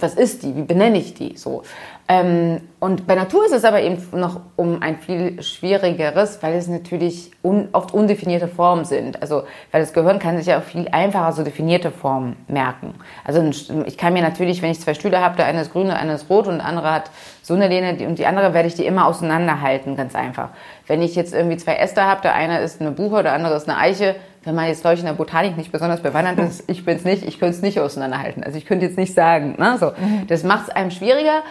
was 0.00 0.14
ist 0.14 0.42
die, 0.42 0.56
wie 0.56 0.62
benenne 0.62 0.98
ich 0.98 1.14
die 1.14 1.36
so. 1.36 1.62
Ähm, 2.06 2.60
und 2.80 3.06
bei 3.06 3.14
Natur 3.14 3.46
ist 3.46 3.54
es 3.54 3.64
aber 3.64 3.80
eben 3.80 3.96
noch 4.12 4.40
um 4.56 4.82
ein 4.82 4.98
viel 4.98 5.42
schwierigeres, 5.42 6.42
weil 6.42 6.54
es 6.54 6.68
natürlich 6.68 7.30
un, 7.42 7.68
oft 7.72 7.94
undefinierte 7.94 8.46
Formen 8.46 8.84
sind. 8.84 9.22
Also, 9.22 9.44
weil 9.72 9.80
das 9.80 9.94
Gehirn 9.94 10.18
kann 10.18 10.36
sich 10.36 10.46
ja 10.46 10.58
auch 10.58 10.62
viel 10.62 10.86
einfacher 10.92 11.32
so 11.32 11.42
definierte 11.42 11.90
Formen 11.90 12.36
merken. 12.46 12.94
Also, 13.24 13.42
ich 13.86 13.96
kann 13.96 14.12
mir 14.12 14.22
natürlich, 14.22 14.60
wenn 14.60 14.70
ich 14.70 14.80
zwei 14.80 14.92
Stühle 14.92 15.20
habe, 15.20 15.36
der 15.36 15.46
eine 15.46 15.62
ist 15.62 15.72
grün, 15.72 15.86
der 15.86 15.98
eine 15.98 16.12
ist 16.12 16.28
rot 16.28 16.46
und 16.46 16.58
der 16.58 16.66
andere 16.66 16.92
hat 16.92 17.10
so 17.40 17.54
eine 17.54 17.68
Lehne 17.68 18.06
und 18.06 18.18
die 18.18 18.26
andere 18.26 18.52
werde 18.52 18.68
ich 18.68 18.74
die 18.74 18.84
immer 18.84 19.06
auseinanderhalten, 19.06 19.96
ganz 19.96 20.14
einfach. 20.14 20.50
Wenn 20.86 21.00
ich 21.00 21.14
jetzt 21.14 21.32
irgendwie 21.32 21.56
zwei 21.56 21.76
Äste 21.76 22.04
habe, 22.04 22.20
der 22.20 22.34
eine 22.34 22.60
ist 22.60 22.82
eine 22.82 22.90
Buche, 22.90 23.22
der 23.22 23.32
andere 23.32 23.54
ist 23.54 23.66
eine 23.66 23.78
Eiche, 23.78 24.14
wenn 24.44 24.54
man 24.54 24.66
jetzt, 24.66 24.82
glaube 24.82 24.94
ich, 24.94 25.00
in 25.00 25.06
der 25.06 25.14
Botanik 25.14 25.56
nicht 25.56 25.72
besonders 25.72 26.00
bewandert 26.00 26.38
ist, 26.38 26.64
ich 26.66 26.84
bin 26.84 26.96
es 26.96 27.04
nicht, 27.04 27.26
ich 27.26 27.40
könnte 27.40 27.56
es 27.56 27.62
nicht 27.62 27.80
auseinanderhalten. 27.80 28.44
Also 28.44 28.58
ich 28.58 28.66
könnte 28.66 28.84
jetzt 28.84 28.98
nicht 28.98 29.14
sagen. 29.14 29.56
Ne? 29.58 29.78
So, 29.78 29.86
mhm. 29.86 30.26
Das 30.26 30.42
macht 30.42 30.68
es 30.68 30.76
einem 30.76 30.90
schwieriger, 30.90 31.42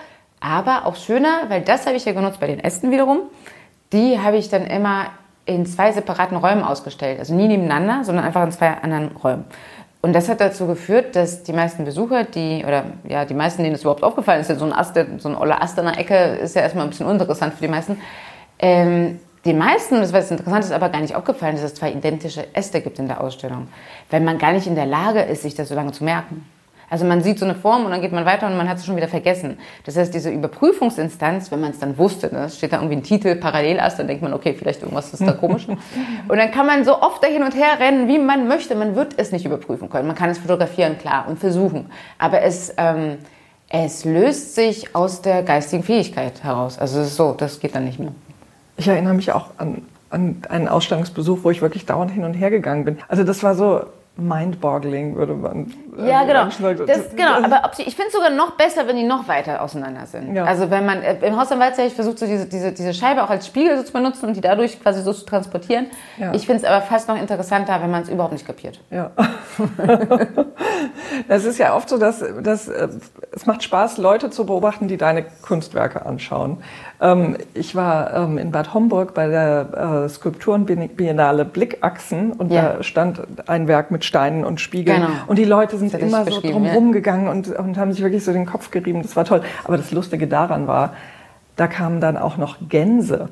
aber 0.44 0.86
auch 0.86 0.96
schöner, 0.96 1.44
weil 1.48 1.62
das 1.62 1.86
habe 1.86 1.96
ich 1.96 2.06
ja 2.06 2.12
genutzt 2.12 2.40
bei 2.40 2.48
den 2.48 2.60
Ästen 2.60 2.92
wiederum. 2.92 3.22
Die 3.94 4.20
habe 4.20 4.38
ich 4.38 4.50
dann 4.50 4.68
immer 4.68 5.06
in 5.46 5.66
zwei 5.66 5.92
separaten 5.92 6.38
Räumen 6.38 6.64
ausgestellt. 6.64 7.20
Also 7.20 7.34
nie 7.34 7.48
nebeneinander, 7.48 8.04
sondern 8.04 8.26
einfach 8.26 8.44
in 8.44 8.52
zwei 8.52 8.70
anderen 8.70 9.16
Räumen. 9.16 9.46
Und 10.02 10.14
das 10.14 10.28
hat 10.28 10.42
dazu 10.42 10.68
geführt, 10.68 11.16
dass 11.16 11.44
die 11.44 11.54
meisten 11.54 11.86
Besucher, 11.86 12.26
die, 12.26 12.66
oder 12.68 12.84
ja, 13.08 13.24
die 13.24 13.34
meisten, 13.34 13.64
denen 13.64 13.74
das 13.74 13.84
überhaupt 13.84 14.04
aufgefallen 14.04 14.42
ist, 14.42 14.48
so 14.48 14.66
ein 14.66 14.74
Ast, 14.74 15.00
so 15.20 15.30
ein 15.30 15.36
oller 15.36 15.62
Ast 15.62 15.80
an 15.80 15.86
der 15.86 15.98
Ecke, 15.98 16.16
ist 16.16 16.58
ja 16.58 16.62
erstmal 16.62 16.86
ein 16.86 16.90
bisschen 16.90 17.06
uninteressant 17.06 17.54
für 17.54 17.62
die 17.62 17.70
meisten, 17.70 18.02
ähm, 18.60 19.20
die 19.46 19.54
meisten, 19.54 19.96
das 19.96 20.12
was 20.12 20.30
interessant 20.30 20.66
ist, 20.66 20.72
aber 20.72 20.90
gar 20.90 21.00
nicht 21.00 21.16
aufgefallen, 21.16 21.56
dass 21.56 21.64
es 21.64 21.76
zwei 21.76 21.92
identische 21.92 22.46
Äste 22.54 22.82
gibt 22.82 23.00
in 23.00 23.08
der 23.08 23.22
Ausstellung, 23.22 23.68
weil 24.10 24.20
man 24.20 24.38
gar 24.38 24.52
nicht 24.52 24.68
in 24.68 24.76
der 24.76 24.86
Lage 24.86 25.22
ist, 25.22 25.44
sich 25.44 25.56
das 25.56 25.70
so 25.70 25.76
lange 25.76 25.94
zu 25.94 26.04
merken. 26.04 26.46
Also 26.90 27.06
man 27.06 27.22
sieht 27.22 27.40
so 27.40 27.46
eine 27.46 27.56
Form 27.56 27.86
und 27.86 27.92
dann 27.92 28.02
geht 28.02 28.12
man 28.12 28.26
weiter 28.26 28.48
und 28.48 28.58
man 28.58 28.70
hat 28.70 28.78
es 28.78 28.86
schon 28.86 28.96
wieder 28.96 29.08
vergessen. 29.08 29.58
Das 29.86 29.98
heißt, 29.98 30.14
diese 30.14 30.30
Überprüfungsinstanz, 30.30 31.52
wenn 31.52 31.62
man 31.62 31.72
es 31.72 31.80
dann 31.80 31.98
wusste, 31.98 32.34
ne, 32.34 32.50
steht 32.50 32.74
da 32.74 32.78
irgendwie 32.78 32.98
ein 32.98 33.04
Titel 33.04 33.36
Parallelast, 33.36 34.00
dann 34.00 34.08
denkt 34.08 34.22
man, 34.22 34.34
okay, 34.34 34.54
vielleicht 34.58 34.82
irgendwas 34.82 35.14
ist 35.14 35.22
da 35.22 35.32
komisch. 35.32 35.68
und 36.28 36.38
dann 36.38 36.52
kann 36.52 36.66
man 36.66 36.86
so 36.86 37.02
oft 37.02 37.24
da 37.24 37.28
hin 37.28 37.44
und 37.44 37.56
her 37.56 37.80
rennen, 37.80 38.08
wie 38.08 38.20
man 38.20 38.48
möchte. 38.48 38.76
Man 38.76 38.96
wird 38.96 39.14
es 39.18 39.32
nicht 39.32 39.46
überprüfen 39.46 39.90
können. 39.90 40.08
Man 40.08 40.16
kann 40.16 40.30
es 40.30 40.38
fotografieren, 40.38 40.98
klar, 40.98 41.26
und 41.28 41.40
versuchen. 41.40 41.88
Aber 42.20 42.42
es, 42.42 42.74
ähm, 42.78 43.18
es 43.70 44.06
löst 44.06 44.56
sich 44.56 44.96
aus 44.96 45.22
der 45.22 45.44
geistigen 45.44 45.84
Fähigkeit 45.84 46.44
heraus. 46.44 46.78
Also 46.78 47.00
es 47.00 47.08
ist 47.08 47.16
so, 47.16 47.34
das 47.34 47.60
geht 47.60 47.76
dann 47.76 47.86
nicht 47.86 48.00
mehr. 48.00 48.12
Ich 48.78 48.88
erinnere 48.88 49.14
mich 49.14 49.32
auch 49.32 49.48
an, 49.58 49.84
an 50.10 50.42
einen 50.50 50.68
Ausstellungsbesuch, 50.68 51.40
wo 51.44 51.50
ich 51.50 51.62
wirklich 51.62 51.86
dauernd 51.86 52.12
hin 52.12 52.24
und 52.24 52.34
her 52.34 52.52
gegangen 52.52 52.86
bin. 52.86 52.98
Also 53.08 53.24
das 53.24 53.42
war 53.42 53.56
so, 53.56 53.82
mind-boggling, 54.16 55.16
würde 55.16 55.34
man 55.34 55.74
Ja, 55.98 56.24
genau. 56.24 56.46
Das, 56.86 57.16
genau. 57.16 57.44
Aber 57.44 57.72
sie, 57.74 57.84
ich 57.84 57.96
finde 57.96 58.08
es 58.08 58.14
sogar 58.14 58.30
noch 58.30 58.52
besser, 58.52 58.88
wenn 58.88 58.96
die 58.96 59.04
noch 59.04 59.28
weiter 59.28 59.62
auseinander 59.62 60.06
sind. 60.06 60.36
Ja. 60.36 60.46
Also 60.46 60.70
wenn 60.70 60.86
man 60.86 61.02
äh, 61.02 61.18
im 61.26 61.38
Haus 61.38 61.52
am 61.52 61.60
Waldsee, 61.60 61.86
ich 61.86 61.94
versuche 61.94 62.18
so 62.18 62.26
diese, 62.26 62.46
diese, 62.46 62.72
diese 62.72 62.94
Scheibe 62.94 63.24
auch 63.24 63.30
als 63.30 63.48
Spiegel 63.48 63.78
so 63.78 63.84
zu 63.84 63.94
benutzen 63.94 64.28
und 64.28 64.36
die 64.36 64.42
dadurch 64.42 64.82
quasi 64.82 65.02
so 65.02 65.14
zu 65.14 65.26
transportieren. 65.26 65.88
Ja. 66.18 66.34
Ich 66.34 66.46
finde 66.46 66.64
es 66.64 66.70
aber 66.70 66.82
fast 66.82 67.08
noch 67.08 67.20
interessanter, 67.20 67.82
wenn 67.82 67.92
man 67.92 68.04
es 68.04 68.10
überhaupt 68.10 68.34
nicht 68.34 68.46
kapiert. 68.46 68.80
Ja. 68.90 69.12
das 71.28 71.46
ist 71.46 71.58
ja 71.58 71.76
oft 71.76 71.90
so, 71.90 71.98
dass, 71.98 72.24
dass 72.42 72.68
äh, 72.68 72.88
es 73.32 73.46
macht 73.46 73.64
Spaß, 73.64 73.98
Leute 73.98 74.30
zu 74.30 74.46
beobachten, 74.46 74.88
die 74.88 74.98
deine 74.98 75.26
Kunstwerke 75.42 76.06
anschauen. 76.06 76.58
Ähm, 77.02 77.38
ich 77.54 77.76
war 77.76 78.14
ähm, 78.14 78.38
in 78.38 78.52
Bad 78.52 78.74
Homburg 78.74 79.14
bei 79.14 79.28
der 79.28 80.06
äh, 80.06 80.10
Skulpturenbiennale 80.10 81.46
Blickachsen 81.46 82.32
und 82.32 82.52
ja. 82.52 82.74
da 82.74 82.84
stand 82.84 83.22
ein 83.48 83.68
Werk 83.68 83.92
mit 83.92 84.06
Steinen 84.06 84.46
und 84.46 84.62
Spiegeln. 84.62 85.02
Genau. 85.02 85.14
Und 85.28 85.38
die 85.38 85.44
Leute 85.44 85.78
sind 85.78 85.83
immer 85.92 86.26
so 86.26 86.42
drumherum 86.42 86.88
ja. 86.88 86.94
gegangen 86.94 87.28
und, 87.28 87.48
und 87.48 87.78
haben 87.78 87.92
sich 87.92 88.02
wirklich 88.02 88.24
so 88.24 88.34
den 88.34 88.46
Kopf 88.46 88.72
gerieben. 88.72 89.02
Das 89.02 89.16
war 89.16 89.26
toll. 89.26 89.42
Aber 89.64 89.78
das 89.78 89.92
Lustige 89.92 90.28
daran 90.28 90.68
war, 90.68 90.94
da 91.56 91.68
kamen 91.68 92.02
dann 92.02 92.18
auch 92.18 92.38
noch 92.38 92.58
Gänse 92.70 93.30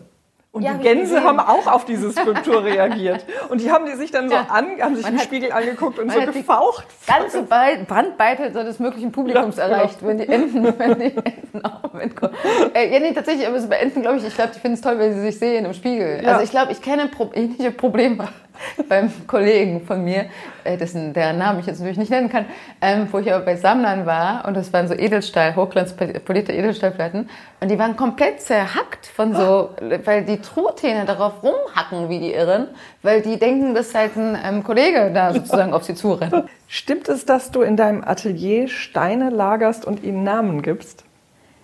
Und 0.53 0.63
ja, 0.63 0.73
die 0.73 0.83
Gänse 0.83 1.23
haben 1.23 1.39
auch 1.39 1.65
auf 1.65 1.85
diese 1.85 2.11
Skulptur 2.11 2.61
reagiert. 2.65 3.25
Und 3.47 3.61
die 3.61 3.71
haben 3.71 3.85
die 3.85 3.93
sich 3.93 4.11
dann 4.11 4.27
so 4.27 4.35
ja. 4.35 4.47
an, 4.49 4.81
haben 4.81 4.97
sich 4.97 5.05
man 5.05 5.15
den 5.15 5.21
Spiegel 5.21 5.53
angeguckt 5.53 5.97
und 5.97 6.11
so 6.11 6.19
gefaucht. 6.19 6.85
Ganze 7.07 7.43
Brandweite 7.43 8.51
so 8.51 8.61
des 8.61 8.79
möglichen 8.79 9.13
Publikums 9.13 9.55
ja, 9.55 9.67
erreicht, 9.67 9.99
genau. 9.99 10.09
wenn 10.09 10.17
die 10.17 10.27
Enten, 10.27 10.63
wenn 10.77 10.99
die 10.99 11.15
Enten 11.15 11.63
auch 11.63 11.93
mitkommen. 11.93 12.33
Äh, 12.73 12.91
ja, 12.93 12.99
nee, 12.99 13.13
tatsächlich, 13.13 13.47
aber 13.47 13.61
so 13.61 13.69
bei 13.69 13.77
Enten, 13.77 14.01
glaube 14.01 14.17
ich, 14.17 14.27
ich 14.27 14.35
glaube, 14.35 14.51
die 14.53 14.59
finden 14.59 14.75
es 14.75 14.81
toll, 14.81 14.99
wenn 14.99 15.13
sie 15.13 15.21
sich 15.21 15.39
sehen 15.39 15.63
im 15.63 15.73
Spiegel. 15.73 16.21
Also 16.25 16.43
ich 16.43 16.51
glaube, 16.51 16.73
ich 16.73 16.81
kenne 16.81 17.07
Pro 17.07 17.31
ähnliche 17.33 17.71
Probleme 17.71 18.27
beim 18.89 19.09
Kollegen 19.27 19.85
von 19.85 20.03
mir, 20.03 20.25
äh, 20.65 20.75
dessen 20.75 21.13
deren 21.13 21.37
Namen 21.37 21.61
ich 21.61 21.65
jetzt 21.65 21.79
natürlich 21.79 21.97
nicht 21.97 22.11
nennen 22.11 22.29
kann, 22.29 22.45
ähm, 22.81 23.07
wo 23.09 23.19
ich 23.19 23.33
aber 23.33 23.45
bei 23.45 23.55
Sammlern 23.55 24.05
war 24.05 24.45
und 24.45 24.57
das 24.57 24.73
waren 24.73 24.89
so 24.89 24.95
Edelstahl, 24.95 25.55
hochglanzpolierte 25.55 26.51
Edelstahlplatten 26.51 27.29
und 27.61 27.69
die 27.69 27.77
waren 27.77 27.95
komplett 27.95 28.41
zerhackt 28.41 29.05
von 29.05 29.35
so, 29.35 29.69
weil 30.03 30.25
die 30.25 30.41
Truthähne 30.41 31.05
darauf 31.05 31.43
rumhacken 31.43 32.09
wie 32.09 32.19
die 32.19 32.33
Irren, 32.33 32.67
weil 33.03 33.21
die 33.21 33.37
denken, 33.37 33.75
dass 33.75 33.93
halt 33.93 34.17
ein 34.17 34.35
ähm, 34.43 34.63
Kollege 34.63 35.11
da 35.13 35.31
sozusagen 35.31 35.71
auf 35.71 35.83
sie 35.83 35.93
zurennt. 35.93 36.33
Stimmt 36.67 37.07
es, 37.07 37.25
dass 37.25 37.51
du 37.51 37.61
in 37.61 37.77
deinem 37.77 38.03
Atelier 38.03 38.67
Steine 38.67 39.29
lagerst 39.29 39.85
und 39.85 40.03
ihnen 40.03 40.23
Namen 40.23 40.63
gibst? 40.63 41.05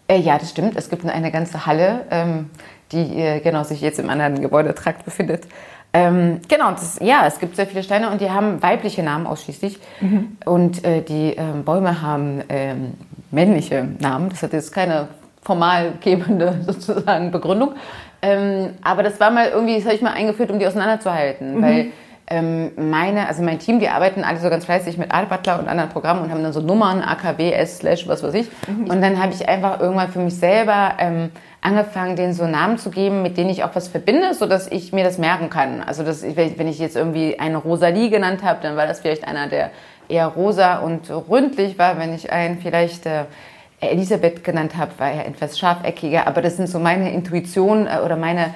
Äh, 0.07 0.19
ja, 0.19 0.37
das 0.37 0.51
stimmt. 0.51 0.77
Es 0.77 0.89
gibt 0.89 1.03
eine 1.03 1.31
ganze 1.31 1.65
Halle, 1.65 2.05
ähm, 2.11 2.51
die 2.91 3.19
äh, 3.19 3.39
genau 3.39 3.63
sich 3.63 3.81
jetzt 3.81 3.97
im 3.97 4.09
anderen 4.09 4.39
Gebäudetrakt 4.39 5.03
befindet. 5.03 5.47
Ähm, 5.93 6.41
genau, 6.47 6.71
das, 6.71 6.99
ja, 7.01 7.25
es 7.25 7.39
gibt 7.39 7.55
sehr 7.55 7.65
viele 7.65 7.81
Steine 7.81 8.11
und 8.11 8.21
die 8.21 8.29
haben 8.29 8.61
weibliche 8.61 9.01
Namen 9.01 9.25
ausschließlich. 9.25 9.79
Mhm. 9.99 10.37
Und 10.45 10.85
äh, 10.85 11.01
die 11.01 11.33
ähm, 11.35 11.63
Bäume 11.63 12.03
haben 12.03 12.43
ähm, 12.49 12.93
männliche 13.31 13.87
Namen. 13.99 14.29
Das 14.29 14.43
hat 14.43 14.53
jetzt 14.53 14.71
keine 14.71 15.07
formal 15.47 15.93
gebende 16.01 16.59
sozusagen 16.65 17.31
Begründung. 17.31 17.71
Ähm, 18.21 18.71
aber 18.83 19.01
das 19.01 19.19
war 19.19 19.31
mal 19.31 19.47
irgendwie, 19.47 19.75
das 19.75 19.85
habe 19.85 19.95
ich 19.95 20.01
mal 20.01 20.13
eingeführt, 20.13 20.51
um 20.51 20.59
die 20.59 20.67
auseinanderzuhalten. 20.67 21.57
Mhm. 21.57 21.61
Weil 21.61 21.85
ähm, 22.29 22.71
meine, 22.75 23.27
also 23.27 23.41
mein 23.41 23.57
Team, 23.57 23.79
die 23.79 23.87
arbeiten 23.87 24.25
alle 24.25 24.39
so 24.39 24.49
ganz 24.49 24.65
fleißig 24.65 24.97
mit 24.97 25.13
Art 25.13 25.29
Butler 25.29 25.59
und 25.59 25.69
anderen 25.69 25.89
Programmen 25.89 26.23
und 26.23 26.31
haben 26.31 26.43
dann 26.43 26.51
so 26.51 26.59
Nummern, 26.59 27.01
AKW, 27.01 27.53
S, 27.53 27.77
Slash, 27.77 28.05
was 28.09 28.21
weiß 28.21 28.33
ich. 28.33 28.47
Mhm. 28.67 28.89
Und 28.89 29.01
dann 29.01 29.21
habe 29.21 29.31
ich 29.33 29.47
einfach 29.47 29.79
irgendwann 29.79 30.09
für 30.09 30.19
mich 30.19 30.35
selber 30.35 30.95
ähm, 30.99 31.29
angefangen, 31.61 32.17
denen 32.17 32.33
so 32.33 32.45
Namen 32.45 32.77
zu 32.77 32.89
geben, 32.89 33.21
mit 33.21 33.37
denen 33.37 33.49
ich 33.49 33.63
auch 33.63 33.73
was 33.73 33.87
verbinde, 33.87 34.33
so 34.33 34.45
dass 34.45 34.69
ich 34.69 34.91
mir 34.91 35.05
das 35.05 35.17
merken 35.17 35.49
kann. 35.49 35.81
Also 35.81 36.03
dass 36.03 36.23
ich, 36.23 36.35
wenn 36.35 36.67
ich 36.67 36.79
jetzt 36.79 36.97
irgendwie 36.97 37.39
eine 37.39 37.57
Rosalie 37.57 38.09
genannt 38.09 38.43
habe, 38.43 38.59
dann 38.61 38.75
war 38.75 38.87
das 38.87 38.99
vielleicht 38.99 39.25
einer, 39.25 39.47
der 39.47 39.71
eher 40.09 40.27
rosa 40.27 40.79
und 40.79 41.09
ründlich 41.29 41.79
war. 41.79 41.97
Wenn 41.97 42.13
ich 42.13 42.33
einen 42.33 42.57
vielleicht 42.57 43.05
äh, 43.05 43.23
Elisabeth 43.79 44.43
genannt 44.43 44.75
habe, 44.75 44.91
war 44.97 45.11
er 45.11 45.27
etwas 45.27 45.57
scharfeckiger. 45.59 46.27
Aber 46.27 46.41
das 46.41 46.57
sind 46.57 46.67
so 46.67 46.79
meine 46.79 47.11
Intuitionen 47.13 47.87
äh, 47.87 47.99
oder 48.03 48.15
meine 48.15 48.55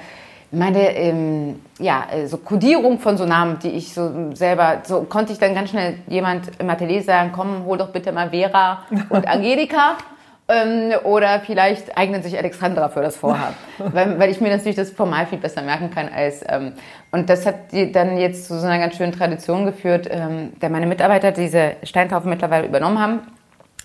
meine 0.52 0.94
ähm, 0.94 1.60
ja 1.78 2.04
äh, 2.12 2.26
so 2.26 2.36
Kodierung 2.36 2.98
von 2.98 3.16
so 3.16 3.24
Namen, 3.24 3.58
die 3.60 3.70
ich 3.70 3.94
so 3.94 4.34
selber 4.34 4.82
so 4.84 5.02
konnte 5.02 5.32
ich 5.32 5.38
dann 5.38 5.54
ganz 5.54 5.70
schnell 5.70 5.94
jemand 6.08 6.50
im 6.58 6.68
Atelier 6.68 7.02
sagen, 7.02 7.30
komm, 7.34 7.64
hol 7.64 7.78
doch 7.78 7.88
bitte 7.88 8.12
mal 8.12 8.30
Vera 8.30 8.82
und 9.08 9.26
Angelika. 9.26 9.96
Ähm, 10.48 10.92
oder 11.04 11.38
vielleicht 11.38 11.96
eignen 11.96 12.20
sich 12.22 12.36
Alexandra 12.36 12.88
für 12.88 13.00
das 13.00 13.16
Vorhaben, 13.16 13.54
weil, 13.78 14.18
weil, 14.18 14.28
ich 14.28 14.40
mir 14.40 14.50
natürlich 14.50 14.74
das 14.74 14.90
formal 14.90 15.24
viel 15.26 15.38
besser 15.38 15.62
merken 15.62 15.90
kann 15.90 16.08
als. 16.12 16.44
Ähm, 16.48 16.72
und 17.12 17.30
das 17.30 17.46
hat 17.46 17.70
die 17.70 17.92
dann 17.92 18.18
jetzt 18.18 18.48
zu 18.48 18.58
so 18.58 18.66
einer 18.66 18.80
ganz 18.80 18.96
schönen 18.96 19.12
Tradition 19.12 19.64
geführt, 19.64 20.08
ähm, 20.10 20.52
der 20.60 20.68
meine 20.68 20.86
Mitarbeiter 20.86 21.30
diese 21.30 21.76
Steintaufen 21.84 22.28
mittlerweile 22.28 22.66
übernommen 22.66 22.98
haben, 22.98 23.20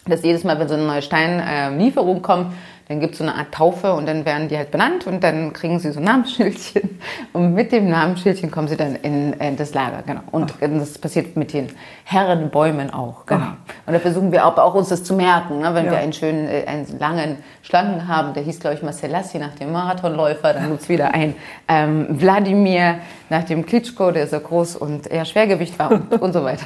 dass 0.08 0.24
jedes 0.24 0.44
Mal, 0.44 0.60
wenn 0.60 0.68
so 0.68 0.76
eine 0.76 0.84
neue 0.84 1.02
Steinlieferung 1.02 2.22
kommt, 2.22 2.54
dann 2.88 3.02
gibt 3.02 3.14
es 3.14 3.18
so 3.18 3.26
eine 3.26 3.36
Art 3.36 3.54
Taufe 3.54 3.94
und 3.94 4.08
dann 4.08 4.26
werden 4.26 4.48
die 4.48 4.58
halt 4.58 4.72
benannt 4.72 5.08
und 5.08 5.22
dann 5.22 5.52
kriegen 5.52 5.78
sie 5.80 5.92
so 5.92 6.00
ein 6.00 6.06
Namensschildchen 6.06 7.00
und 7.34 7.54
mit 7.54 7.74
dem 7.74 7.90
Namensschildchen 7.90 8.50
kommen 8.50 8.70
sie 8.70 8.78
dann 8.78 8.96
in, 8.96 9.34
in 9.34 9.58
das 9.58 9.74
Lager, 9.74 10.04
genau. 10.06 10.22
Und 10.32 10.54
Ach. 10.56 10.68
das 10.70 10.98
passiert 10.98 11.36
mit 11.36 11.52
den 11.52 11.68
Herrenbäumen 12.06 12.94
auch, 12.94 13.26
genau. 13.26 13.42
Ach. 13.44 13.88
Und 13.88 13.94
da 13.94 14.00
versuchen 14.00 14.32
wir 14.32 14.46
auch, 14.46 14.58
auch, 14.58 14.74
uns 14.74 14.88
das 14.88 15.04
zu 15.04 15.16
merken, 15.16 15.60
ne? 15.60 15.74
wenn 15.74 15.86
ja. 15.86 15.92
wir 15.92 15.98
einen 15.98 16.14
schönen, 16.14 16.48
äh, 16.48 16.64
einen 16.66 16.88
langen 16.98 17.38
Schlangen 17.62 18.08
haben, 18.08 18.34
der 18.34 18.44
hieß, 18.44 18.62
glaube 18.62 18.78
ich, 18.78 18.84
Marcel 18.84 19.12
Lassi 19.12 19.38
nach 19.38 19.56
dem 19.56 19.74
Marathonläufer, 19.74 20.54
dann 20.54 20.70
gibt 20.70 20.82
es 20.84 20.90
wieder 20.90 21.14
ein 21.14 21.36
ähm, 21.68 22.08
Wladimir 22.10 23.00
nach 23.30 23.44
dem 23.44 23.66
Klitschko, 23.66 24.12
der 24.12 24.28
so 24.28 24.40
groß 24.40 24.76
und 24.76 25.08
eher 25.08 25.26
Schwergewicht 25.26 25.78
war 25.80 25.92
und, 25.92 26.12
und 26.22 26.34
so 26.34 26.44
weiter. 26.44 26.66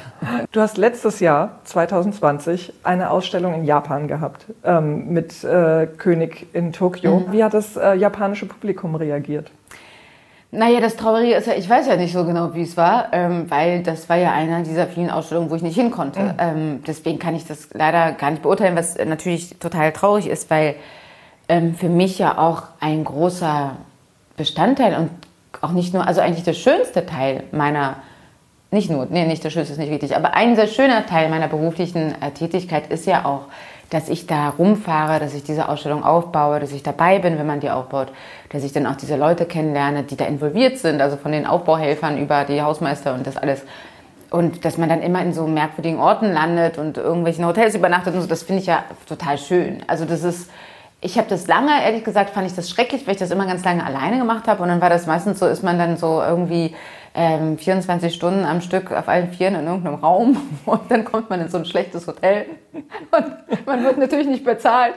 Du 0.52 0.60
hast 0.60 0.76
letztes 0.76 1.20
Jahr, 1.20 1.60
2020, 1.64 2.72
eine 2.82 3.10
Ausstellung 3.10 3.54
in 3.54 3.64
Japan 3.64 4.08
gehabt 4.08 4.46
ähm, 4.64 5.12
mit 5.12 5.42
äh, 5.44 5.86
König 5.86 6.46
in 6.52 6.72
Tokio. 6.72 7.20
Mhm. 7.20 7.32
Wie 7.32 7.44
hat 7.44 7.54
das 7.54 7.76
äh, 7.76 7.94
japanische 7.94 8.46
Publikum 8.46 8.94
reagiert? 8.94 9.50
Naja, 10.54 10.80
das 10.80 10.96
Traurige 10.96 11.34
ist 11.34 11.46
ja, 11.46 11.54
ich 11.54 11.68
weiß 11.68 11.86
ja 11.86 11.96
nicht 11.96 12.12
so 12.12 12.26
genau, 12.26 12.54
wie 12.54 12.60
es 12.60 12.76
war, 12.76 13.06
ähm, 13.12 13.50
weil 13.50 13.82
das 13.82 14.10
war 14.10 14.16
ja 14.16 14.32
einer 14.32 14.62
dieser 14.62 14.86
vielen 14.86 15.08
Ausstellungen, 15.08 15.50
wo 15.50 15.54
ich 15.54 15.62
nicht 15.62 15.76
hin 15.76 15.90
konnte. 15.90 16.20
Mhm. 16.20 16.34
Ähm, 16.38 16.82
deswegen 16.86 17.18
kann 17.18 17.34
ich 17.34 17.46
das 17.46 17.70
leider 17.72 18.12
gar 18.12 18.30
nicht 18.30 18.42
beurteilen, 18.42 18.76
was 18.76 18.98
natürlich 18.98 19.58
total 19.58 19.92
traurig 19.92 20.26
ist, 20.26 20.50
weil 20.50 20.74
ähm, 21.48 21.74
für 21.74 21.88
mich 21.88 22.18
ja 22.18 22.36
auch 22.36 22.64
ein 22.80 23.02
großer 23.02 23.76
Bestandteil 24.36 24.94
und 24.96 25.10
auch 25.62 25.72
nicht 25.72 25.94
nur, 25.94 26.06
also 26.06 26.20
eigentlich 26.20 26.44
der 26.44 26.52
schönste 26.52 27.06
Teil 27.06 27.44
meiner, 27.52 27.96
nicht 28.70 28.90
nur, 28.90 29.06
nee, 29.08 29.24
nicht 29.24 29.42
der 29.42 29.50
schönste 29.50 29.72
ist 29.72 29.78
nicht 29.78 29.92
richtig, 29.92 30.14
aber 30.14 30.34
ein 30.34 30.56
sehr 30.56 30.66
schöner 30.66 31.06
Teil 31.06 31.30
meiner 31.30 31.48
beruflichen 31.48 32.14
äh, 32.20 32.32
Tätigkeit 32.32 32.90
ist 32.90 33.06
ja 33.06 33.24
auch, 33.24 33.42
dass 33.88 34.08
ich 34.08 34.26
da 34.26 34.48
rumfahre, 34.48 35.20
dass 35.20 35.34
ich 35.34 35.44
diese 35.44 35.68
Ausstellung 35.68 36.02
aufbaue, 36.02 36.58
dass 36.60 36.72
ich 36.72 36.82
dabei 36.82 37.18
bin, 37.18 37.38
wenn 37.38 37.46
man 37.46 37.60
die 37.60 37.70
aufbaut, 37.70 38.08
dass 38.48 38.64
ich 38.64 38.72
dann 38.72 38.86
auch 38.86 38.96
diese 38.96 39.16
Leute 39.16 39.44
kennenlerne, 39.44 40.02
die 40.02 40.16
da 40.16 40.24
involviert 40.24 40.78
sind, 40.78 41.00
also 41.00 41.16
von 41.16 41.30
den 41.30 41.46
Aufbauhelfern 41.46 42.18
über 42.18 42.44
die 42.44 42.62
Hausmeister 42.62 43.14
und 43.14 43.26
das 43.26 43.36
alles. 43.36 43.62
Und 44.30 44.64
dass 44.64 44.78
man 44.78 44.88
dann 44.88 45.02
immer 45.02 45.20
in 45.20 45.34
so 45.34 45.46
merkwürdigen 45.46 46.00
Orten 46.00 46.32
landet 46.32 46.78
und 46.78 46.96
irgendwelchen 46.96 47.44
Hotels 47.44 47.74
übernachtet 47.74 48.14
und 48.14 48.22
so, 48.22 48.26
das 48.26 48.42
finde 48.42 48.62
ich 48.62 48.66
ja 48.66 48.82
total 49.06 49.36
schön. 49.36 49.82
Also 49.86 50.06
das 50.06 50.24
ist, 50.24 50.50
ich 51.04 51.18
habe 51.18 51.28
das 51.28 51.48
lange, 51.48 51.84
ehrlich 51.84 52.04
gesagt, 52.04 52.30
fand 52.30 52.46
ich 52.46 52.54
das 52.54 52.70
schrecklich, 52.70 53.06
weil 53.06 53.14
ich 53.14 53.20
das 53.20 53.32
immer 53.32 53.44
ganz 53.46 53.64
lange 53.64 53.84
alleine 53.84 54.18
gemacht 54.18 54.46
habe. 54.46 54.62
Und 54.62 54.68
dann 54.68 54.80
war 54.80 54.88
das 54.88 55.06
meistens 55.06 55.40
so, 55.40 55.46
ist 55.46 55.64
man 55.64 55.76
dann 55.76 55.96
so 55.96 56.22
irgendwie 56.22 56.76
ähm, 57.14 57.58
24 57.58 58.14
Stunden 58.14 58.44
am 58.44 58.60
Stück 58.60 58.92
auf 58.92 59.08
allen 59.08 59.32
Vieren 59.32 59.56
in 59.56 59.66
irgendeinem 59.66 59.96
Raum 59.96 60.36
und 60.64 60.90
dann 60.90 61.04
kommt 61.04 61.28
man 61.28 61.40
in 61.40 61.48
so 61.48 61.58
ein 61.58 61.64
schlechtes 61.64 62.06
Hotel 62.06 62.46
und 62.72 63.66
man 63.66 63.84
wird 63.84 63.98
natürlich 63.98 64.28
nicht 64.28 64.44
bezahlt 64.44 64.94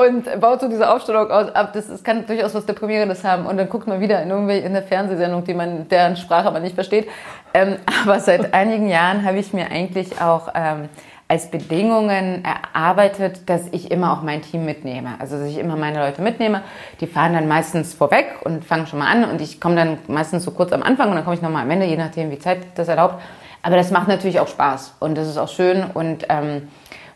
und 0.00 0.40
baut 0.40 0.60
so 0.60 0.68
diese 0.68 0.90
Aufstellung 0.90 1.30
aus, 1.30 1.54
ab. 1.54 1.72
Das, 1.74 1.88
das 1.88 2.02
kann 2.02 2.24
durchaus 2.24 2.54
was 2.54 2.64
Deprimierendes 2.64 3.22
haben 3.24 3.44
und 3.44 3.58
dann 3.58 3.68
guckt 3.68 3.86
man 3.86 4.00
wieder 4.00 4.22
in 4.22 4.30
irgendwie 4.30 4.58
in 4.58 4.66
eine 4.66 4.82
Fernsehsendung, 4.82 5.44
die 5.44 5.54
man, 5.54 5.88
deren 5.88 6.16
Sprache 6.16 6.50
man 6.50 6.62
nicht 6.62 6.74
versteht. 6.74 7.08
Ähm, 7.52 7.76
aber 8.04 8.20
seit 8.20 8.54
einigen 8.54 8.88
Jahren 8.88 9.24
habe 9.24 9.38
ich 9.38 9.52
mir 9.52 9.70
eigentlich 9.70 10.22
auch 10.22 10.48
ähm, 10.54 10.88
als 11.28 11.50
Bedingungen 11.50 12.42
erarbeitet, 12.42 13.50
dass 13.50 13.68
ich 13.70 13.90
immer 13.90 14.14
auch 14.14 14.22
mein 14.22 14.40
Team 14.40 14.64
mitnehme. 14.64 15.10
Also 15.18 15.36
dass 15.36 15.46
ich 15.46 15.58
immer 15.58 15.76
meine 15.76 15.98
Leute 15.98 16.22
mitnehme. 16.22 16.62
Die 17.00 17.06
fahren 17.06 17.34
dann 17.34 17.46
meistens 17.46 17.92
vorweg 17.92 18.36
und 18.44 18.64
fangen 18.64 18.86
schon 18.86 18.98
mal 18.98 19.12
an 19.12 19.24
und 19.30 19.42
ich 19.42 19.60
komme 19.60 19.76
dann 19.76 19.98
meistens 20.08 20.44
so 20.44 20.52
kurz 20.52 20.72
am 20.72 20.82
Anfang 20.82 21.10
und 21.10 21.16
dann 21.16 21.24
komme 21.24 21.36
ich 21.36 21.42
nochmal 21.42 21.62
am 21.64 21.70
Ende, 21.70 21.84
je 21.84 21.98
nachdem 21.98 22.30
wie 22.30 22.38
Zeit 22.38 22.60
das 22.76 22.88
erlaubt. 22.88 23.22
Aber 23.62 23.76
das 23.76 23.90
macht 23.90 24.08
natürlich 24.08 24.40
auch 24.40 24.48
Spaß 24.48 24.94
und 25.00 25.18
das 25.18 25.28
ist 25.28 25.36
auch 25.36 25.48
schön 25.48 25.84
und 25.92 26.24
ähm, 26.30 26.68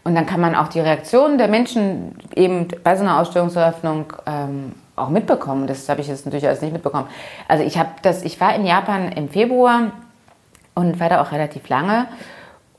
und 0.05 0.17
dann 0.17 0.27
kann 0.27 0.41
man 0.41 0.57
auch 0.57 0.67
die 0.67 0.81
Reaktionen 0.81 1.39
der 1.39 1.47
Menschen 1.47 2.17
eben 2.35 2.67
bei 2.83 2.97
so 2.97 3.05
einer 3.05 3.21
Ausstellungseröffnung 3.21 4.13
ähm, 4.27 4.73
auch 4.97 5.11
mitbekommen. 5.11 5.69
Das 5.69 5.89
habe 5.89 6.01
ich 6.01 6.09
jetzt 6.09 6.25
natürlich 6.25 6.47
alles 6.47 6.61
nicht 6.61 6.73
mitbekommen. 6.73 7.07
Also 7.47 7.63
ich 7.63 7.79
das, 8.03 8.25
ich 8.25 8.41
war 8.41 8.53
in 8.55 8.67
Japan 8.67 9.13
im 9.13 9.29
Februar 9.29 9.93
und 10.75 10.99
war 10.99 11.09
da 11.09 11.23
auch 11.23 11.31
relativ 11.31 11.69
lange 11.69 12.09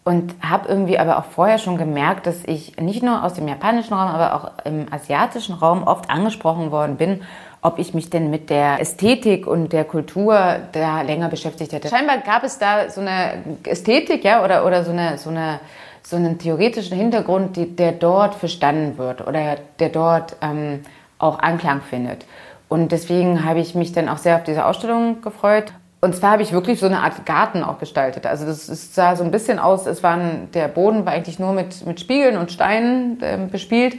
und 0.04 0.36
habe 0.42 0.68
irgendwie 0.68 1.00
aber 1.00 1.18
auch 1.18 1.26
vorher 1.26 1.58
schon 1.58 1.78
gemerkt, 1.78 2.28
dass 2.28 2.44
ich 2.46 2.76
nicht 2.78 3.04
nur 3.04 3.24
aus 3.24 3.36
dem 3.36 3.48
japanischen 3.48 3.94
Raum, 3.94 4.10
aber 4.10 4.36
auch 4.36 4.66
im 4.66 4.92
asiatischen 4.92 5.56
Raum 5.56 5.84
oft 5.84 6.10
angesprochen 6.10 6.72
worden 6.72 6.98
bin, 6.98 7.22
ob 7.62 7.80
ich 7.80 7.94
mich 7.94 8.10
denn 8.10 8.30
mit 8.30 8.50
der 8.50 8.82
Ästhetik 8.82 9.48
und 9.48 9.72
der 9.72 9.86
Kultur 9.86 10.58
da 10.74 11.02
länger 11.02 11.30
beschäftigt 11.30 11.72
hätte. 11.72 11.88
Scheinbar 11.88 12.18
gab 12.18 12.44
es 12.44 12.60
da 12.60 12.90
so 12.90 13.00
eine 13.00 13.44
Ästhetik, 13.64 14.26
ja, 14.26 14.44
oder, 14.44 14.66
oder 14.66 14.84
so 14.84 14.92
eine, 14.92 15.18
so 15.18 15.30
eine, 15.30 15.62
so 16.02 16.18
einen 16.18 16.38
theoretischen 16.38 16.98
Hintergrund, 16.98 17.56
die, 17.56 17.74
der 17.74 17.94
dort 17.94 18.36
verstanden 18.36 18.98
wird 18.98 19.26
oder 19.26 19.56
der 19.80 19.90
dort 19.90 20.36
ähm, 20.42 20.82
auch 21.18 21.40
Anklang 21.40 21.80
findet. 21.82 22.26
Und 22.68 22.92
deswegen 22.92 23.46
habe 23.46 23.62
ich 23.62 23.76
mich 23.76 23.94
dann 23.94 24.10
auch 24.10 24.18
sehr 24.18 24.36
auf 24.36 24.44
diese 24.44 24.66
Ausstellung 24.66 25.22
gefreut 25.22 25.72
und 26.04 26.14
zwar 26.14 26.32
habe 26.32 26.44
ich 26.44 26.52
wirklich 26.52 26.82
so 26.82 26.86
eine 26.86 27.00
Art 27.00 27.26
Garten 27.26 27.64
auch 27.64 27.80
gestaltet. 27.80 28.26
Also 28.26 28.46
das, 28.46 28.68
sah 28.94 29.16
so 29.16 29.24
ein 29.24 29.32
bisschen 29.32 29.58
aus, 29.58 29.86
es 29.86 30.04
waren, 30.04 30.52
der 30.54 30.68
Boden 30.68 31.06
war 31.06 31.14
eigentlich 31.14 31.40
nur 31.40 31.54
mit, 31.54 31.86
mit 31.86 32.02
Spiegeln 32.02 32.36
und 32.36 32.52
Steinen 32.52 33.22
äh, 33.22 33.38
bespielt. 33.50 33.98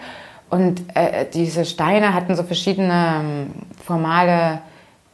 Und 0.51 0.83
äh, 0.95 1.25
diese 1.33 1.65
Steine 1.65 2.13
hatten 2.13 2.37
so 2.37 2.43
verschiedene 2.43 3.23
ähm, 3.23 3.55
formale 3.83 4.59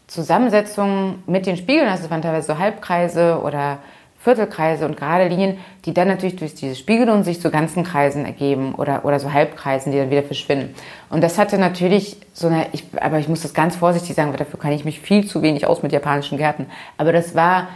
Zusammensetzungen 0.08 1.22
mit 1.28 1.46
den 1.46 1.56
Spiegeln. 1.56 1.88
Also 1.88 2.06
es 2.06 2.10
waren 2.10 2.22
teilweise 2.22 2.48
so 2.48 2.58
Halbkreise 2.58 3.40
oder 3.40 3.78
Viertelkreise 4.22 4.84
und 4.84 4.98
gerade 4.98 5.28
Linien, 5.28 5.56
die 5.86 5.94
dann 5.94 6.06
natürlich 6.06 6.36
durch 6.36 6.54
diese 6.54 6.74
Spiegelung 6.74 7.24
sich 7.24 7.40
zu 7.40 7.50
ganzen 7.50 7.84
Kreisen 7.84 8.26
ergeben 8.26 8.74
oder, 8.74 9.06
oder 9.06 9.18
so 9.18 9.32
Halbkreisen, 9.32 9.92
die 9.92 9.98
dann 9.98 10.10
wieder 10.10 10.22
verschwinden. 10.22 10.74
Und 11.08 11.22
das 11.22 11.38
hatte 11.38 11.56
natürlich 11.56 12.18
so 12.34 12.48
eine, 12.48 12.66
ich, 12.72 12.84
aber 13.00 13.18
ich 13.18 13.28
muss 13.28 13.40
das 13.40 13.54
ganz 13.54 13.76
vorsichtig 13.76 14.14
sagen, 14.14 14.30
weil 14.30 14.36
dafür 14.36 14.60
kann 14.60 14.72
ich 14.72 14.84
mich 14.84 15.00
viel 15.00 15.26
zu 15.26 15.40
wenig 15.40 15.66
aus 15.66 15.82
mit 15.82 15.92
japanischen 15.92 16.36
Gärten. 16.36 16.66
Aber 16.98 17.12
das 17.12 17.34
war, 17.34 17.68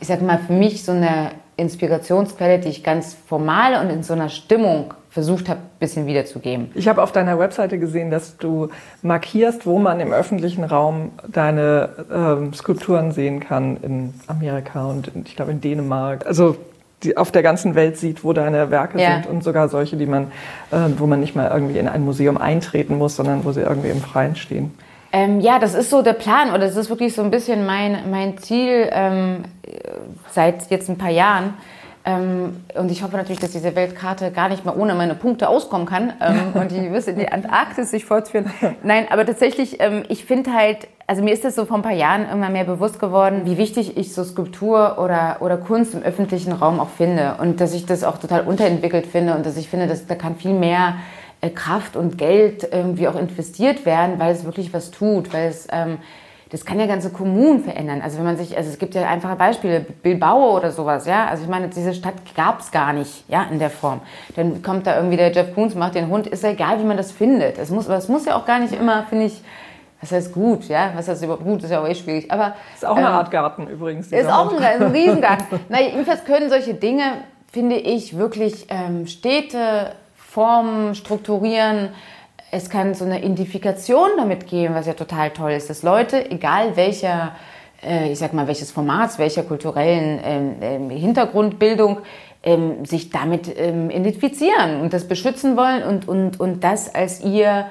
ich 0.00 0.08
sag 0.08 0.20
mal, 0.20 0.38
für 0.38 0.52
mich 0.52 0.84
so 0.84 0.92
eine 0.92 1.30
Inspirationsquelle, 1.60 2.58
die 2.58 2.68
ich 2.68 2.82
ganz 2.82 3.16
formal 3.26 3.80
und 3.84 3.90
in 3.90 4.02
so 4.02 4.14
einer 4.14 4.28
Stimmung 4.28 4.94
versucht 5.10 5.48
habe, 5.48 5.60
ein 5.60 5.78
bisschen 5.80 6.06
wiederzugeben. 6.06 6.70
Ich 6.74 6.88
habe 6.88 7.02
auf 7.02 7.10
deiner 7.12 7.38
Webseite 7.38 7.78
gesehen, 7.78 8.10
dass 8.10 8.36
du 8.36 8.68
markierst, 9.02 9.66
wo 9.66 9.78
man 9.78 9.98
im 10.00 10.12
öffentlichen 10.12 10.64
Raum 10.64 11.10
deine 11.26 11.90
ähm, 12.12 12.54
Skulpturen 12.54 13.10
sehen 13.10 13.40
kann 13.40 13.76
in 13.82 14.14
Amerika 14.28 14.86
und 14.86 15.08
in, 15.08 15.24
ich 15.26 15.34
glaube 15.34 15.50
in 15.50 15.60
Dänemark. 15.60 16.26
Also 16.26 16.56
die 17.02 17.16
auf 17.16 17.32
der 17.32 17.42
ganzen 17.42 17.74
Welt 17.74 17.96
sieht, 17.96 18.24
wo 18.24 18.32
deine 18.32 18.70
Werke 18.70 19.00
ja. 19.00 19.14
sind 19.14 19.26
und 19.26 19.42
sogar 19.42 19.68
solche, 19.68 19.96
die 19.96 20.06
man, 20.06 20.24
äh, 20.70 20.76
wo 20.98 21.06
man 21.06 21.20
nicht 21.20 21.34
mal 21.34 21.50
irgendwie 21.50 21.78
in 21.78 21.88
ein 21.88 22.04
Museum 22.04 22.36
eintreten 22.36 22.98
muss, 22.98 23.16
sondern 23.16 23.44
wo 23.44 23.52
sie 23.52 23.62
irgendwie 23.62 23.88
im 23.88 24.00
Freien 24.00 24.36
stehen. 24.36 24.72
Ähm, 25.12 25.40
ja, 25.40 25.58
das 25.58 25.74
ist 25.74 25.90
so 25.90 26.02
der 26.02 26.12
Plan 26.12 26.50
oder 26.50 26.60
das 26.60 26.76
ist 26.76 26.88
wirklich 26.88 27.14
so 27.14 27.22
ein 27.22 27.30
bisschen 27.30 27.66
mein, 27.66 28.10
mein 28.10 28.38
Ziel 28.38 28.88
ähm, 28.92 29.44
seit 30.30 30.70
jetzt 30.70 30.88
ein 30.88 30.98
paar 30.98 31.10
Jahren 31.10 31.54
ähm, 32.04 32.64
und 32.74 32.90
ich 32.90 33.02
hoffe 33.02 33.16
natürlich, 33.16 33.40
dass 33.40 33.52
diese 33.52 33.76
Weltkarte 33.76 34.30
gar 34.30 34.48
nicht 34.48 34.64
mehr 34.64 34.76
ohne 34.76 34.94
meine 34.94 35.14
Punkte 35.14 35.48
auskommen 35.48 35.86
kann 35.86 36.12
ähm, 36.20 36.52
und 36.54 36.70
die 36.70 36.80
bis 36.88 37.06
in 37.06 37.18
die 37.18 37.30
Antarktis 37.30 37.90
sich 37.90 38.06
fortführen. 38.06 38.50
Nein, 38.82 39.06
aber 39.10 39.26
tatsächlich, 39.26 39.80
ähm, 39.80 40.04
ich 40.08 40.24
finde 40.24 40.54
halt, 40.54 40.88
also 41.06 41.22
mir 41.22 41.32
ist 41.32 41.44
das 41.44 41.56
so 41.56 41.66
vor 41.66 41.76
ein 41.76 41.82
paar 41.82 41.92
Jahren 41.92 42.26
immer 42.30 42.48
mehr 42.48 42.64
bewusst 42.64 42.98
geworden, 43.00 43.42
wie 43.44 43.58
wichtig 43.58 43.98
ich 43.98 44.14
so 44.14 44.24
Skulptur 44.24 44.98
oder, 44.98 45.38
oder 45.40 45.58
Kunst 45.58 45.92
im 45.92 46.02
öffentlichen 46.02 46.52
Raum 46.52 46.80
auch 46.80 46.88
finde 46.88 47.36
und 47.40 47.60
dass 47.60 47.74
ich 47.74 47.84
das 47.84 48.02
auch 48.02 48.16
total 48.16 48.42
unterentwickelt 48.42 49.06
finde 49.06 49.34
und 49.34 49.44
dass 49.44 49.56
ich 49.58 49.68
finde, 49.68 49.86
dass 49.86 50.06
da 50.06 50.14
kann 50.14 50.36
viel 50.36 50.54
mehr 50.54 50.94
Kraft 51.48 51.96
und 51.96 52.18
Geld 52.18 52.68
irgendwie 52.70 53.08
auch 53.08 53.16
investiert 53.16 53.86
werden, 53.86 54.18
weil 54.18 54.32
es 54.32 54.44
wirklich 54.44 54.74
was 54.74 54.90
tut, 54.90 55.32
weil 55.32 55.48
es 55.48 55.66
ähm, 55.72 55.98
das 56.50 56.64
kann 56.64 56.80
ja 56.80 56.86
ganze 56.86 57.10
Kommunen 57.10 57.62
verändern. 57.62 58.02
Also 58.02 58.18
wenn 58.18 58.24
man 58.24 58.36
sich, 58.36 58.56
also 58.56 58.68
es 58.68 58.78
gibt 58.78 58.94
ja 58.94 59.08
einfache 59.08 59.36
Beispiele, 59.36 59.80
Bilbao 59.80 60.56
oder 60.56 60.72
sowas, 60.72 61.06
ja. 61.06 61.26
Also 61.26 61.44
ich 61.44 61.48
meine, 61.48 61.68
diese 61.68 61.94
Stadt 61.94 62.14
gab 62.34 62.60
es 62.60 62.72
gar 62.72 62.92
nicht, 62.92 63.24
ja, 63.28 63.46
in 63.50 63.60
der 63.60 63.70
Form. 63.70 64.00
Dann 64.34 64.60
kommt 64.60 64.86
da 64.86 64.96
irgendwie 64.96 65.16
der 65.16 65.30
Jeff 65.30 65.54
Koons, 65.54 65.76
macht 65.76 65.94
den 65.94 66.08
Hund, 66.08 66.26
ist 66.26 66.42
ja 66.42 66.50
egal, 66.50 66.80
wie 66.80 66.84
man 66.84 66.96
das 66.96 67.12
findet. 67.12 67.56
Es 67.56 67.70
muss, 67.70 67.86
aber 67.86 67.98
es 67.98 68.08
muss 68.08 68.26
ja 68.26 68.34
auch 68.34 68.46
gar 68.46 68.58
nicht 68.58 68.74
immer, 68.74 69.04
finde 69.04 69.26
ich, 69.26 69.40
was 70.00 70.10
heißt 70.10 70.32
gut, 70.32 70.66
ja? 70.68 70.90
Was 70.96 71.06
heißt 71.06 71.22
überhaupt 71.22 71.44
gut, 71.44 71.62
ist 71.62 71.70
ja 71.70 71.80
auch 71.80 71.86
eh 71.86 71.94
schwierig. 71.94 72.32
Aber 72.32 72.54
ist 72.74 72.84
auch 72.84 72.96
eine 72.96 73.06
ähm, 73.06 73.12
Art 73.12 73.30
Garten 73.30 73.68
übrigens. 73.68 74.10
Ist 74.10 74.28
auch 74.28 74.52
ein, 74.52 74.62
ein 74.62 74.90
Riesengarten. 74.90 75.60
Na, 75.68 75.80
jedenfalls 75.80 76.24
können 76.24 76.48
solche 76.48 76.74
Dinge, 76.74 77.02
finde 77.52 77.76
ich, 77.76 78.16
wirklich 78.16 78.66
ähm, 78.70 79.06
Städte 79.06 79.92
formen, 80.30 80.94
strukturieren. 80.94 81.90
Es 82.52 82.70
kann 82.70 82.94
so 82.94 83.04
eine 83.04 83.18
Identifikation 83.18 84.10
damit 84.16 84.46
geben, 84.46 84.74
was 84.74 84.86
ja 84.86 84.94
total 84.94 85.30
toll 85.30 85.52
ist, 85.52 85.70
dass 85.70 85.82
Leute, 85.82 86.30
egal 86.30 86.76
welcher, 86.76 87.32
äh, 87.82 88.12
ich 88.12 88.18
sag 88.18 88.32
mal, 88.32 88.46
welches 88.46 88.70
Formats, 88.70 89.18
welcher 89.18 89.42
kulturellen 89.42 90.20
ähm, 90.24 90.56
ähm, 90.60 90.90
Hintergrundbildung, 90.90 91.98
ähm, 92.42 92.84
sich 92.86 93.10
damit 93.10 93.48
identifizieren 93.48 94.80
und 94.80 94.94
das 94.94 95.06
beschützen 95.06 95.58
wollen 95.58 95.82
und, 95.82 96.08
und, 96.08 96.40
und 96.40 96.64
das 96.64 96.94
als 96.94 97.20
ihr 97.20 97.66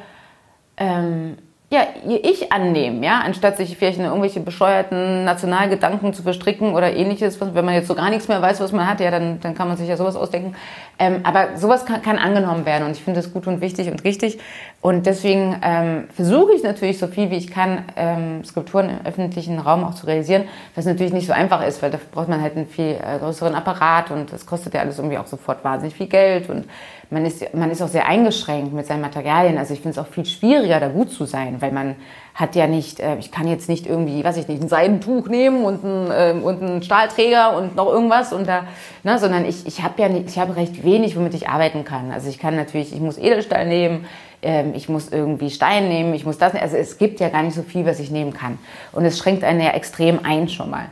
ja, 1.71 1.85
ihr 2.07 2.23
Ich 2.25 2.51
annehmen, 2.51 3.03
ja, 3.03 3.21
anstatt 3.23 3.57
sich 3.57 3.77
vielleicht 3.77 3.99
in 3.99 4.05
irgendwelche 4.05 4.39
bescheuerten 4.39 5.23
Nationalgedanken 5.23 6.15
zu 6.15 6.23
verstricken 6.23 6.73
oder 6.73 6.91
ähnliches. 6.95 7.39
Wenn 7.39 7.63
man 7.63 7.75
jetzt 7.75 7.87
so 7.87 7.93
gar 7.93 8.09
nichts 8.09 8.27
mehr 8.27 8.41
weiß, 8.41 8.59
was 8.59 8.71
man 8.71 8.87
hat, 8.87 8.99
ja, 8.99 9.11
dann, 9.11 9.39
dann 9.39 9.53
kann 9.53 9.67
man 9.67 9.77
sich 9.77 9.87
ja 9.87 9.95
sowas 9.95 10.15
ausdenken. 10.15 10.55
Ähm, 10.97 11.19
aber 11.23 11.57
sowas 11.57 11.85
kann, 11.85 12.01
kann 12.01 12.17
angenommen 12.17 12.65
werden 12.65 12.87
und 12.87 12.93
ich 12.93 13.03
finde 13.03 13.21
das 13.21 13.31
gut 13.31 13.45
und 13.45 13.61
wichtig 13.61 13.91
und 13.91 14.03
richtig. 14.03 14.39
Und 14.81 15.05
deswegen 15.05 15.57
ähm, 15.61 16.07
versuche 16.15 16.53
ich 16.53 16.63
natürlich 16.63 16.97
so 16.97 17.05
viel 17.05 17.29
wie 17.29 17.35
ich 17.35 17.51
kann, 17.51 17.83
ähm, 17.95 18.43
Skulpturen 18.43 18.89
im 18.89 19.05
öffentlichen 19.05 19.59
Raum 19.59 19.83
auch 19.83 19.93
zu 19.93 20.07
realisieren, 20.07 20.45
was 20.73 20.85
natürlich 20.85 21.13
nicht 21.13 21.27
so 21.27 21.33
einfach 21.33 21.63
ist, 21.63 21.83
weil 21.83 21.91
da 21.91 21.99
braucht 22.11 22.29
man 22.29 22.41
halt 22.41 22.55
einen 22.55 22.65
viel 22.65 22.95
äh, 22.95 23.19
größeren 23.19 23.53
Apparat 23.53 24.09
und 24.09 24.33
das 24.33 24.47
kostet 24.47 24.73
ja 24.73 24.81
alles 24.81 24.97
irgendwie 24.97 25.19
auch 25.19 25.27
sofort 25.27 25.63
wahnsinnig 25.63 25.93
viel 25.93 26.07
Geld 26.07 26.49
und 26.49 26.65
man 27.11 27.25
ist, 27.25 27.53
man 27.53 27.71
ist 27.71 27.81
auch 27.81 27.87
sehr 27.87 28.07
eingeschränkt 28.07 28.71
mit 28.73 28.85
seinen 28.85 29.01
Materialien. 29.01 29.57
Also 29.57 29.73
ich 29.73 29.81
finde 29.81 29.99
es 29.99 30.05
auch 30.05 30.11
viel 30.11 30.25
schwieriger, 30.25 30.79
da 30.79 30.89
gut 30.89 31.11
zu 31.11 31.25
sein, 31.25 31.59
weil 31.59 31.71
man 31.71 31.95
hat 32.35 32.55
ja 32.55 32.67
nicht, 32.67 32.99
äh, 32.99 33.17
ich 33.17 33.31
kann 33.31 33.47
jetzt 33.47 33.67
nicht 33.67 33.87
irgendwie, 33.87 34.23
weiß 34.23 34.37
ich 34.37 34.47
nicht, 34.47 34.61
ein 34.61 34.69
Seidentuch 34.69 35.27
nehmen 35.27 35.63
und 35.63 35.83
einen, 35.83 36.11
äh, 36.11 36.41
und 36.41 36.61
einen 36.61 36.83
Stahlträger 36.83 37.57
und 37.57 37.75
noch 37.75 37.87
irgendwas 37.87 38.31
und 38.31 38.47
da, 38.47 38.65
ne, 39.03 39.17
sondern 39.17 39.45
ich, 39.45 39.65
ich 39.65 39.81
habe 39.81 40.01
ja 40.01 40.07
nicht, 40.07 40.29
ich 40.29 40.37
habe 40.37 40.55
recht 40.55 40.83
wenig, 40.83 41.17
womit 41.17 41.33
ich 41.33 41.49
arbeiten 41.49 41.83
kann. 41.83 42.11
Also 42.11 42.29
ich 42.29 42.37
kann 42.37 42.55
natürlich, 42.55 42.93
ich 42.93 43.01
muss 43.01 43.17
Edelstahl 43.17 43.65
nehmen, 43.65 44.05
ähm, 44.41 44.73
ich 44.75 44.87
muss 44.87 45.09
irgendwie 45.09 45.49
Stein 45.49 45.89
nehmen, 45.89 46.13
ich 46.13 46.25
muss 46.25 46.37
das, 46.37 46.53
also 46.53 46.77
es 46.77 46.97
gibt 46.97 47.19
ja 47.19 47.29
gar 47.29 47.43
nicht 47.43 47.55
so 47.55 47.63
viel, 47.63 47.85
was 47.85 47.99
ich 47.99 48.11
nehmen 48.11 48.33
kann. 48.33 48.57
Und 48.91 49.03
es 49.03 49.17
schränkt 49.17 49.43
einen 49.43 49.59
ja 49.59 49.71
extrem 49.71 50.19
ein 50.23 50.47
schon 50.47 50.69
mal. 50.69 50.85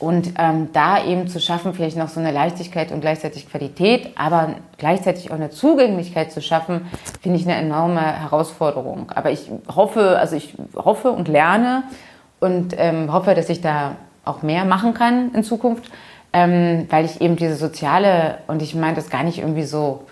Und 0.00 0.32
ähm, 0.38 0.70
da 0.72 1.04
eben 1.04 1.28
zu 1.28 1.40
schaffen, 1.40 1.74
vielleicht 1.74 1.98
noch 1.98 2.08
so 2.08 2.20
eine 2.20 2.32
Leichtigkeit 2.32 2.90
und 2.90 3.02
gleichzeitig 3.02 3.50
Qualität, 3.50 4.08
aber 4.16 4.54
gleichzeitig 4.78 5.30
auch 5.30 5.34
eine 5.34 5.50
Zugänglichkeit 5.50 6.32
zu 6.32 6.40
schaffen, 6.40 6.86
finde 7.20 7.38
ich 7.38 7.46
eine 7.46 7.56
enorme 7.56 8.00
Herausforderung. 8.00 9.12
Aber 9.14 9.30
ich 9.30 9.50
hoffe, 9.74 10.18
also 10.18 10.36
ich 10.36 10.54
hoffe 10.74 11.10
und 11.12 11.28
lerne 11.28 11.82
und 12.40 12.74
ähm, 12.78 13.12
hoffe, 13.12 13.34
dass 13.34 13.50
ich 13.50 13.60
da 13.60 13.96
auch 14.24 14.40
mehr 14.40 14.64
machen 14.64 14.94
kann 14.94 15.34
in 15.34 15.44
Zukunft, 15.44 15.90
ähm, 16.32 16.86
weil 16.88 17.04
ich 17.04 17.20
eben 17.20 17.36
diese 17.36 17.56
soziale, 17.56 18.38
und 18.46 18.62
ich 18.62 18.74
meine 18.74 18.96
das 18.96 19.10
gar 19.10 19.22
nicht 19.22 19.38
irgendwie 19.38 19.64
so 19.64 20.06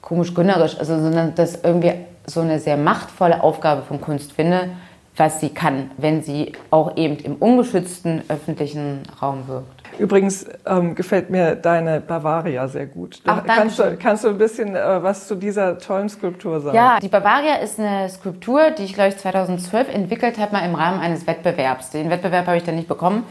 komisch 0.00 0.32
günnerisch, 0.32 0.78
also, 0.78 0.98
sondern 0.98 1.34
das 1.34 1.60
irgendwie 1.62 1.92
so 2.26 2.40
eine 2.40 2.60
sehr 2.60 2.78
machtvolle 2.78 3.42
Aufgabe 3.42 3.82
von 3.82 4.00
Kunst 4.00 4.32
finde, 4.32 4.70
was 5.16 5.40
sie 5.40 5.50
kann, 5.50 5.90
wenn 5.96 6.22
sie 6.22 6.52
auch 6.70 6.96
eben 6.96 7.16
im 7.18 7.36
ungeschützten 7.36 8.22
öffentlichen 8.28 9.02
Raum 9.22 9.46
wirkt. 9.46 9.82
Übrigens 9.98 10.46
ähm, 10.66 10.96
gefällt 10.96 11.30
mir 11.30 11.54
deine 11.54 12.00
Bavaria 12.00 12.66
sehr 12.66 12.86
gut. 12.86 13.20
Ach, 13.26 13.44
kannst, 13.46 13.78
du, 13.78 13.96
kannst 13.96 14.24
du 14.24 14.28
ein 14.28 14.38
bisschen 14.38 14.74
äh, 14.74 15.02
was 15.02 15.28
zu 15.28 15.36
dieser 15.36 15.78
tollen 15.78 16.08
Skulptur 16.08 16.60
sagen? 16.60 16.76
Ja, 16.76 16.98
die 17.00 17.08
Bavaria 17.08 17.56
ist 17.56 17.78
eine 17.78 18.08
Skulptur, 18.08 18.72
die 18.72 18.84
ich, 18.84 18.94
glaube 18.94 19.10
ich, 19.10 19.16
2012 19.18 19.94
entwickelt 19.94 20.38
habe, 20.38 20.52
mal 20.52 20.64
im 20.64 20.74
Rahmen 20.74 20.98
eines 20.98 21.26
Wettbewerbs. 21.28 21.90
Den 21.90 22.10
Wettbewerb 22.10 22.46
habe 22.46 22.56
ich 22.56 22.64
dann 22.64 22.74
nicht 22.74 22.88
bekommen. 22.88 23.24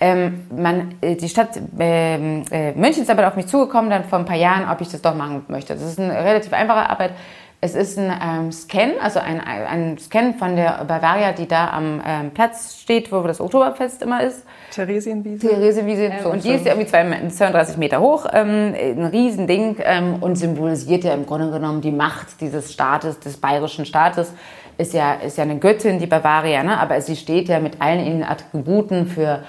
Ähm, 0.00 0.46
man, 0.56 0.94
äh, 1.00 1.16
die 1.16 1.28
Stadt 1.28 1.60
ähm, 1.78 2.44
äh, 2.50 2.72
München 2.72 3.02
ist 3.02 3.10
aber 3.10 3.26
auf 3.26 3.36
mich 3.36 3.46
zugekommen, 3.46 3.90
dann 3.90 4.04
vor 4.04 4.18
ein 4.18 4.24
paar 4.24 4.36
Jahren, 4.36 4.68
ob 4.70 4.80
ich 4.80 4.88
das 4.88 5.02
doch 5.02 5.14
machen 5.14 5.44
möchte. 5.48 5.74
Das 5.74 5.82
ist 5.82 5.98
eine 5.98 6.14
relativ 6.14 6.52
einfache 6.52 6.88
Arbeit. 6.88 7.12
Es 7.60 7.74
ist 7.74 7.98
ein 7.98 8.12
ähm, 8.22 8.52
Scan, 8.52 8.92
also 9.02 9.18
ein, 9.18 9.40
ein 9.40 9.98
Scan 9.98 10.34
von 10.34 10.54
der 10.54 10.84
Bavaria, 10.86 11.32
die 11.32 11.48
da 11.48 11.70
am 11.70 12.00
ähm, 12.06 12.30
Platz 12.30 12.78
steht, 12.80 13.10
wo 13.10 13.20
das 13.22 13.40
Oktoberfest 13.40 14.00
immer 14.02 14.22
ist. 14.22 14.44
Theresienwiese. 14.70 15.48
Theresienwiese. 15.48 16.04
Ja, 16.04 16.22
so. 16.22 16.30
Und 16.30 16.44
die 16.44 16.50
ist 16.50 16.64
ja 16.64 16.74
irgendwie 16.74 16.88
32 16.88 17.76
Meter 17.76 18.00
hoch, 18.00 18.26
ähm, 18.32 18.74
ein 18.78 19.06
Riesending 19.06 19.76
ähm, 19.80 20.18
und 20.20 20.36
symbolisiert 20.36 21.02
ja 21.02 21.14
im 21.14 21.26
Grunde 21.26 21.50
genommen 21.50 21.80
die 21.80 21.90
Macht 21.90 22.40
dieses 22.40 22.72
Staates, 22.72 23.18
des 23.18 23.38
bayerischen 23.38 23.86
Staates. 23.86 24.32
Ist 24.76 24.94
ja, 24.94 25.14
ist 25.14 25.36
ja 25.36 25.42
eine 25.42 25.58
Göttin, 25.58 25.98
die 25.98 26.06
Bavaria, 26.06 26.62
ne? 26.62 26.78
aber 26.78 27.00
sie 27.00 27.16
steht 27.16 27.48
ja 27.48 27.58
mit 27.58 27.82
allen 27.82 28.06
ihren 28.06 28.22
Attributen 28.22 29.08
für 29.08 29.42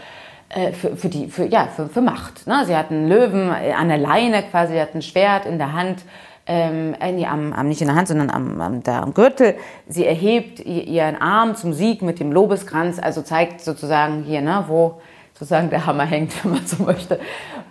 äh, 0.50 0.72
für, 0.72 0.98
für, 0.98 1.10
die, 1.10 1.28
für, 1.28 1.45
ja, 1.45 1.67
für, 1.67 1.88
für 1.88 2.02
Macht. 2.02 2.48
Ne? 2.48 2.63
Sie 2.65 2.76
hat 2.76 2.89
einen 2.89 3.08
Löwen 3.08 3.52
an 3.52 3.88
der 3.88 4.00
Leine 4.00 4.41
quasi, 4.50 4.74
sie 4.74 4.82
hat 4.82 4.95
ein 4.95 5.04
Schwert 5.04 5.45
in 5.45 5.60
der 5.60 5.74
Hand, 5.74 6.00
ähm, 6.49 6.95
äh, 6.99 7.12
nee, 7.12 7.27
am, 7.27 7.53
am, 7.53 7.67
nicht 7.69 7.79
in 7.79 7.88
der 7.88 7.95
Hand, 7.95 8.07
sondern 8.07 8.31
am, 8.31 8.59
am, 8.59 8.81
da, 8.81 9.01
am 9.01 9.13
Gürtel. 9.13 9.55
Sie 9.88 10.05
erhebt 10.05 10.59
ihren 10.59 11.15
Arm 11.15 11.55
zum 11.55 11.73
Sieg 11.73 12.01
mit 12.01 12.19
dem 12.19 12.31
Lobeskranz, 12.31 12.97
also 12.99 13.21
zeigt 13.21 13.62
sozusagen 13.62 14.23
hier, 14.23 14.41
ne, 14.41 14.65
wo 14.67 14.99
sozusagen 15.33 15.69
der 15.69 15.85
Hammer 15.85 16.05
hängt, 16.05 16.33
wenn 16.43 16.53
man 16.53 16.65
so 16.65 16.83
möchte. 16.83 17.19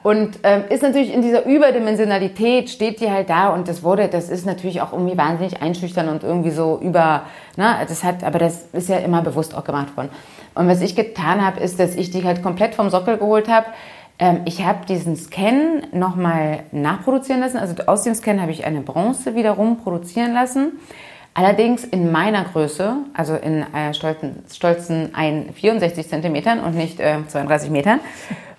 Und 0.04 0.38
ähm, 0.44 0.62
ist 0.70 0.84
natürlich 0.84 1.12
in 1.12 1.22
dieser 1.22 1.44
Überdimensionalität, 1.44 2.70
steht 2.70 3.00
die 3.00 3.10
halt 3.10 3.28
da 3.28 3.48
und 3.48 3.66
das 3.66 3.82
wurde, 3.82 4.06
das 4.06 4.30
ist 4.30 4.46
natürlich 4.46 4.80
auch 4.80 4.92
irgendwie 4.92 5.18
wahnsinnig 5.18 5.60
einschüchtern 5.60 6.08
und 6.08 6.22
irgendwie 6.22 6.50
so 6.50 6.78
über, 6.80 7.22
ne, 7.56 7.84
das 7.88 8.04
hat, 8.04 8.22
aber 8.22 8.38
das 8.38 8.66
ist 8.72 8.88
ja 8.88 8.98
immer 8.98 9.22
bewusst 9.22 9.56
auch 9.56 9.64
gemacht 9.64 9.96
worden. 9.96 10.10
Und 10.54 10.68
was 10.68 10.80
ich 10.80 10.94
getan 10.94 11.44
habe, 11.44 11.58
ist, 11.58 11.80
dass 11.80 11.96
ich 11.96 12.10
die 12.10 12.22
halt 12.22 12.44
komplett 12.44 12.76
vom 12.76 12.90
Sockel 12.90 13.18
geholt 13.18 13.48
habe, 13.48 13.66
ähm, 14.18 14.40
ich 14.44 14.64
habe 14.64 14.84
diesen 14.86 15.16
Scan 15.16 15.82
nochmal 15.92 16.60
nachproduzieren 16.72 17.40
lassen. 17.40 17.58
Also 17.58 17.74
aus 17.86 18.02
dem 18.02 18.14
Scan 18.14 18.40
habe 18.40 18.50
ich 18.50 18.64
eine 18.64 18.80
Bronze 18.80 19.34
wiederum 19.34 19.78
produzieren 19.78 20.34
lassen. 20.34 20.72
Allerdings 21.34 21.84
in 21.84 22.10
meiner 22.10 22.44
Größe, 22.44 22.96
also 23.14 23.36
in 23.36 23.62
äh, 23.72 23.94
stolzen, 23.94 24.42
stolzen 24.52 25.12
64 25.54 26.08
Zentimetern 26.08 26.58
und 26.60 26.74
nicht 26.74 26.98
äh, 26.98 27.18
32 27.28 27.70
Metern. 27.70 28.00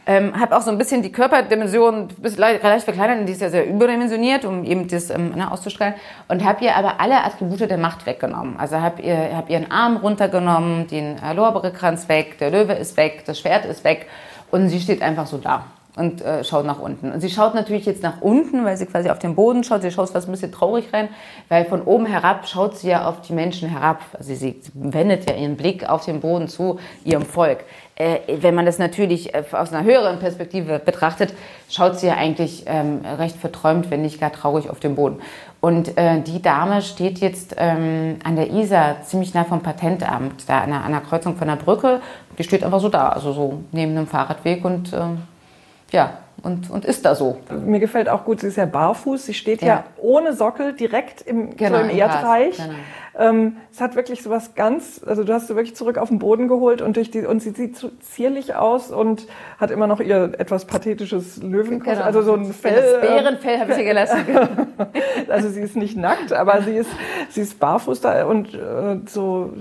Ähm, 0.06 0.40
habe 0.40 0.56
auch 0.56 0.62
so 0.62 0.72
ein 0.72 0.78
bisschen 0.78 1.04
die 1.04 1.12
Körperdimension 1.12 2.08
leicht, 2.38 2.64
leicht 2.64 2.86
verkleinert, 2.86 3.28
die 3.28 3.34
ist 3.34 3.42
ja 3.42 3.50
sehr 3.50 3.68
überdimensioniert, 3.68 4.46
um 4.46 4.64
eben 4.64 4.88
das 4.88 5.10
ähm, 5.10 5.36
ne, 5.36 5.52
auszustrahlen. 5.52 5.94
Und 6.30 6.44
habe 6.46 6.64
ihr 6.64 6.76
aber 6.76 7.02
alle 7.02 7.24
Attribute 7.24 7.70
der 7.70 7.78
Macht 7.78 8.06
weggenommen. 8.06 8.58
Also 8.58 8.80
habe 8.80 9.02
ihr, 9.02 9.36
hab 9.36 9.50
ihren 9.50 9.70
Arm 9.70 9.98
runtergenommen, 9.98 10.88
den 10.88 11.18
äh, 11.22 11.34
Lorbeerkranz 11.34 12.08
weg, 12.08 12.38
der 12.40 12.50
Löwe 12.50 12.74
ist 12.74 12.96
weg, 12.96 13.24
das 13.26 13.40
Schwert 13.40 13.66
ist 13.66 13.84
weg 13.84 14.08
und 14.52 14.70
sie 14.70 14.80
steht 14.80 15.02
einfach 15.02 15.28
so 15.28 15.38
da. 15.38 15.66
Und 15.96 16.22
äh, 16.22 16.44
schaut 16.44 16.66
nach 16.66 16.80
unten. 16.80 17.12
Und 17.12 17.20
sie 17.20 17.30
schaut 17.30 17.56
natürlich 17.56 17.86
jetzt 17.86 18.04
nach 18.04 18.22
unten, 18.22 18.64
weil 18.64 18.78
sie 18.78 18.86
quasi 18.86 19.10
auf 19.10 19.20
den 19.20 19.36
Boden 19.36 19.64
schaut. 19.64 19.82
Sie 19.82 19.92
schaut 19.92 20.10
fast 20.10 20.28
ein 20.28 20.32
bisschen 20.32 20.52
traurig 20.52 20.94
rein, 20.94 21.10
weil 21.50 21.66
von 21.66 21.82
oben 21.82 22.06
herab 22.06 22.48
schaut 22.48 22.78
sie 22.78 22.90
ja 22.90 23.08
auf 23.08 23.22
die 23.22 23.34
Menschen 23.34 23.70
herab. 23.70 24.02
Also 24.14 24.34
sie 24.36 24.62
wendet 24.74 25.30
ja 25.30 25.36
ihren 25.36 25.58
Blick 25.58 25.90
auf 25.90 26.06
den 26.06 26.22
Boden 26.22 26.48
zu 26.48 26.80
ihrem 27.04 27.24
Volk. 27.24 27.66
Äh, 27.96 28.20
wenn 28.40 28.56
man 28.56 28.66
das 28.66 28.80
natürlich 28.80 29.34
äh, 29.34 29.44
aus 29.52 29.74
einer 29.74 29.84
höheren 29.84 30.20
Perspektive 30.20 30.80
betrachtet, 30.80 31.34
schaut 31.70 32.00
sie 32.00 32.08
ja 32.08 32.14
eigentlich 32.14 32.64
ähm, 32.68 33.02
recht 33.18 33.36
verträumt, 33.36 33.92
wenn 33.92 34.02
nicht 34.02 34.22
gar 34.22 34.32
traurig 34.32 34.70
auf 34.70 34.80
den 34.80 34.96
Boden. 34.96 35.20
Und 35.60 35.98
äh, 35.98 36.22
die 36.22 36.42
Dame 36.42 36.82
steht 36.82 37.20
jetzt 37.20 37.56
ähm, 37.58 38.20
an 38.24 38.38
der 38.38 38.52
Isar, 38.52 39.02
ziemlich 39.04 39.34
nah 39.34 39.44
vom 39.44 39.62
Patentamt, 39.62 40.48
da 40.48 40.62
an 40.62 40.70
der, 40.70 40.84
an 40.86 40.92
der 40.94 41.02
Kreuzung 41.02 41.36
von 41.36 41.48
der 41.48 41.58
Brücke. 41.58 42.00
Die 42.38 42.44
steht 42.44 42.64
einfach 42.64 42.80
so 42.80 42.88
da, 42.88 43.10
also 43.10 43.34
so 43.34 43.64
neben 43.74 43.92
einem 43.92 44.08
Fahrradweg 44.08 44.64
und 44.64 44.94
äh, 44.94 45.00
ja, 45.92 46.20
und, 46.44 46.70
und 46.70 46.86
ist 46.86 47.06
da 47.06 47.16
so. 47.16 47.38
Mir 47.66 47.80
gefällt 47.80 48.10
auch 48.10 48.26
gut, 48.26 48.40
sie 48.42 48.48
ist 48.48 48.56
ja 48.56 48.66
barfuß. 48.66 49.26
Sie 49.26 49.34
steht 49.34 49.62
ja, 49.62 49.68
ja 49.68 49.84
ohne 49.98 50.34
Sockel 50.34 50.74
direkt 50.74 51.22
im, 51.22 51.56
genau, 51.56 51.80
so 51.80 51.84
im 51.84 51.90
Erdreich. 51.90 52.58
Genau. 52.58 52.74
Ähm, 53.18 53.58
es 53.72 53.82
hat 53.82 53.96
wirklich 53.96 54.24
so 54.24 54.30
was 54.30 54.56
ganz, 54.56 55.02
also 55.06 55.26
du 55.26 55.34
hast 55.34 55.48
sie 55.48 55.56
wirklich 55.56 55.76
zurück 55.76 55.98
auf 55.98 56.08
den 56.08 56.20
Boden 56.20 56.48
geholt 56.48 56.82
und 56.82 56.96
durch 56.96 57.12
die 57.12 57.26
und 57.26 57.42
sie 57.42 57.50
sieht 57.50 57.76
so 57.76 57.90
zierlich 58.00 58.56
aus 58.56 58.92
und 58.92 59.28
hat 59.58 59.72
immer 59.72 59.88
noch 59.88 60.00
ihr 60.00 60.32
etwas 60.38 60.66
pathetisches 60.66 61.44
Löwenkostüm, 61.44 61.96
genau. 61.96 62.06
also 62.06 62.22
so 62.22 62.34
ein 62.34 62.54
Fell. 62.54 62.76
Das 62.76 63.02
Bärenfell 63.02 63.60
habe 63.60 63.74
ich 63.74 63.80
ihr 63.80 63.84
gelassen. 63.84 64.26
also 65.28 65.50
sie 65.50 65.60
ist 65.60 65.76
nicht 65.76 65.98
nackt, 65.98 66.32
aber 66.32 66.62
sie 66.62 66.76
ist 66.76 66.90
sie 67.30 67.42
ist 67.42 67.60
barfuß 67.60 68.00
da 68.00 68.26
und 68.26 68.54
äh, 68.54 69.00
so 69.06 69.52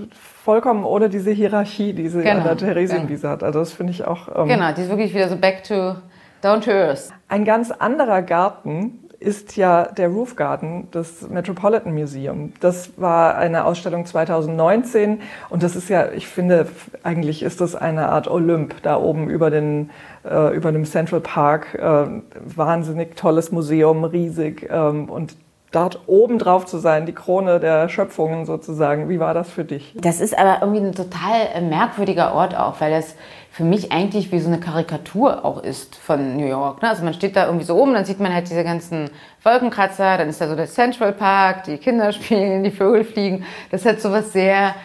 vollkommen 0.45 0.85
ohne 0.85 1.09
diese 1.09 1.31
Hierarchie, 1.31 1.91
die 1.91 2.07
sie 2.07 2.19
genau. 2.19 2.37
an 2.37 2.43
der 2.43 2.55
Theresienwiese 2.55 3.23
genau. 3.23 3.33
hat. 3.33 3.43
Also 3.43 3.59
das 3.59 3.73
finde 3.73 3.91
ich 3.91 4.05
auch. 4.05 4.29
Ähm, 4.33 4.47
genau, 4.47 4.71
die 4.71 4.83
ist 4.83 4.89
wirklich 4.89 5.13
wieder 5.13 5.27
so 5.27 5.35
back 5.35 5.65
to 5.65 5.95
down 6.41 6.61
to 6.61 6.71
earth. 6.71 7.09
Ein 7.27 7.45
ganz 7.45 7.71
anderer 7.71 8.21
Garten 8.21 8.99
ist 9.19 9.57
ja 9.57 9.83
der 9.83 10.07
Roof 10.07 10.35
Garden 10.35 10.89
des 10.91 11.29
Metropolitan 11.29 11.93
Museum. 11.93 12.53
Das 12.61 12.97
war 12.97 13.35
eine 13.35 13.65
Ausstellung 13.65 14.05
2019 14.05 15.21
und 15.49 15.61
das 15.61 15.75
ist 15.75 15.89
ja, 15.89 16.11
ich 16.11 16.27
finde, 16.27 16.67
eigentlich 17.03 17.43
ist 17.43 17.59
das 17.59 17.75
eine 17.75 18.09
Art 18.09 18.29
Olymp 18.29 18.81
da 18.81 18.97
oben 18.97 19.29
über 19.29 19.49
den 19.51 19.89
äh, 20.23 20.55
über 20.55 20.71
dem 20.71 20.85
Central 20.85 21.19
Park. 21.19 21.75
Äh, 21.75 22.05
wahnsinnig 22.45 23.17
tolles 23.17 23.51
Museum, 23.51 24.05
riesig 24.05 24.69
ähm, 24.71 25.09
und 25.09 25.35
dort 25.71 26.01
oben 26.07 26.39
drauf 26.39 26.65
zu 26.65 26.77
sein, 26.77 27.05
die 27.05 27.13
Krone 27.13 27.59
der 27.59 27.89
Schöpfungen 27.89 28.45
sozusagen. 28.45 29.09
Wie 29.09 29.19
war 29.19 29.33
das 29.33 29.49
für 29.49 29.65
dich? 29.65 29.95
Das 29.99 30.19
ist 30.19 30.37
aber 30.37 30.59
irgendwie 30.61 30.81
ein 30.81 30.95
total 30.95 31.47
äh, 31.53 31.61
merkwürdiger 31.61 32.33
Ort 32.33 32.57
auch, 32.57 32.79
weil 32.81 32.91
das 32.91 33.15
für 33.51 33.63
mich 33.63 33.91
eigentlich 33.91 34.31
wie 34.31 34.39
so 34.39 34.47
eine 34.47 34.59
Karikatur 34.59 35.43
auch 35.43 35.61
ist 35.63 35.95
von 35.95 36.37
New 36.37 36.45
York. 36.45 36.81
Ne? 36.81 36.89
Also 36.89 37.03
man 37.03 37.13
steht 37.13 37.35
da 37.35 37.45
irgendwie 37.45 37.65
so 37.65 37.75
oben, 37.75 37.93
dann 37.93 38.05
sieht 38.05 38.19
man 38.19 38.33
halt 38.33 38.49
diese 38.49 38.63
ganzen 38.63 39.09
Wolkenkratzer, 39.43 40.17
dann 40.17 40.29
ist 40.29 40.39
da 40.39 40.47
so 40.47 40.55
der 40.55 40.67
Central 40.67 41.13
Park, 41.13 41.63
die 41.65 41.77
Kinder 41.77 42.11
spielen, 42.13 42.63
die 42.63 42.71
Vögel 42.71 43.03
fliegen. 43.03 43.45
Das 43.71 43.85
hat 43.85 44.01
so 44.01 44.11
was 44.11 44.33
sehr, 44.33 44.75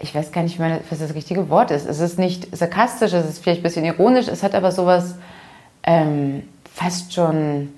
ich 0.00 0.14
weiß 0.14 0.32
gar 0.32 0.42
nicht 0.42 0.58
mehr, 0.58 0.80
was 0.88 1.00
das 1.00 1.14
richtige 1.14 1.50
Wort 1.50 1.70
ist. 1.70 1.86
Es 1.86 2.00
ist 2.00 2.18
nicht 2.18 2.56
sarkastisch, 2.56 3.12
es 3.12 3.28
ist 3.28 3.42
vielleicht 3.42 3.60
ein 3.60 3.64
bisschen 3.64 3.84
ironisch, 3.84 4.28
es 4.28 4.42
hat 4.42 4.54
aber 4.54 4.72
sowas 4.72 5.16
ähm, 5.82 6.48
fast 6.72 7.12
schon 7.12 7.74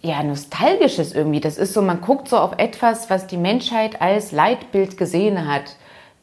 ja, 0.00 0.22
nostalgisches 0.22 1.12
irgendwie. 1.12 1.40
Das 1.40 1.58
ist 1.58 1.74
so, 1.74 1.82
man 1.82 2.00
guckt 2.00 2.28
so 2.28 2.38
auf 2.38 2.52
etwas, 2.58 3.10
was 3.10 3.26
die 3.26 3.36
Menschheit 3.36 4.00
als 4.00 4.32
Leitbild 4.32 4.96
gesehen 4.96 5.52
hat, 5.52 5.76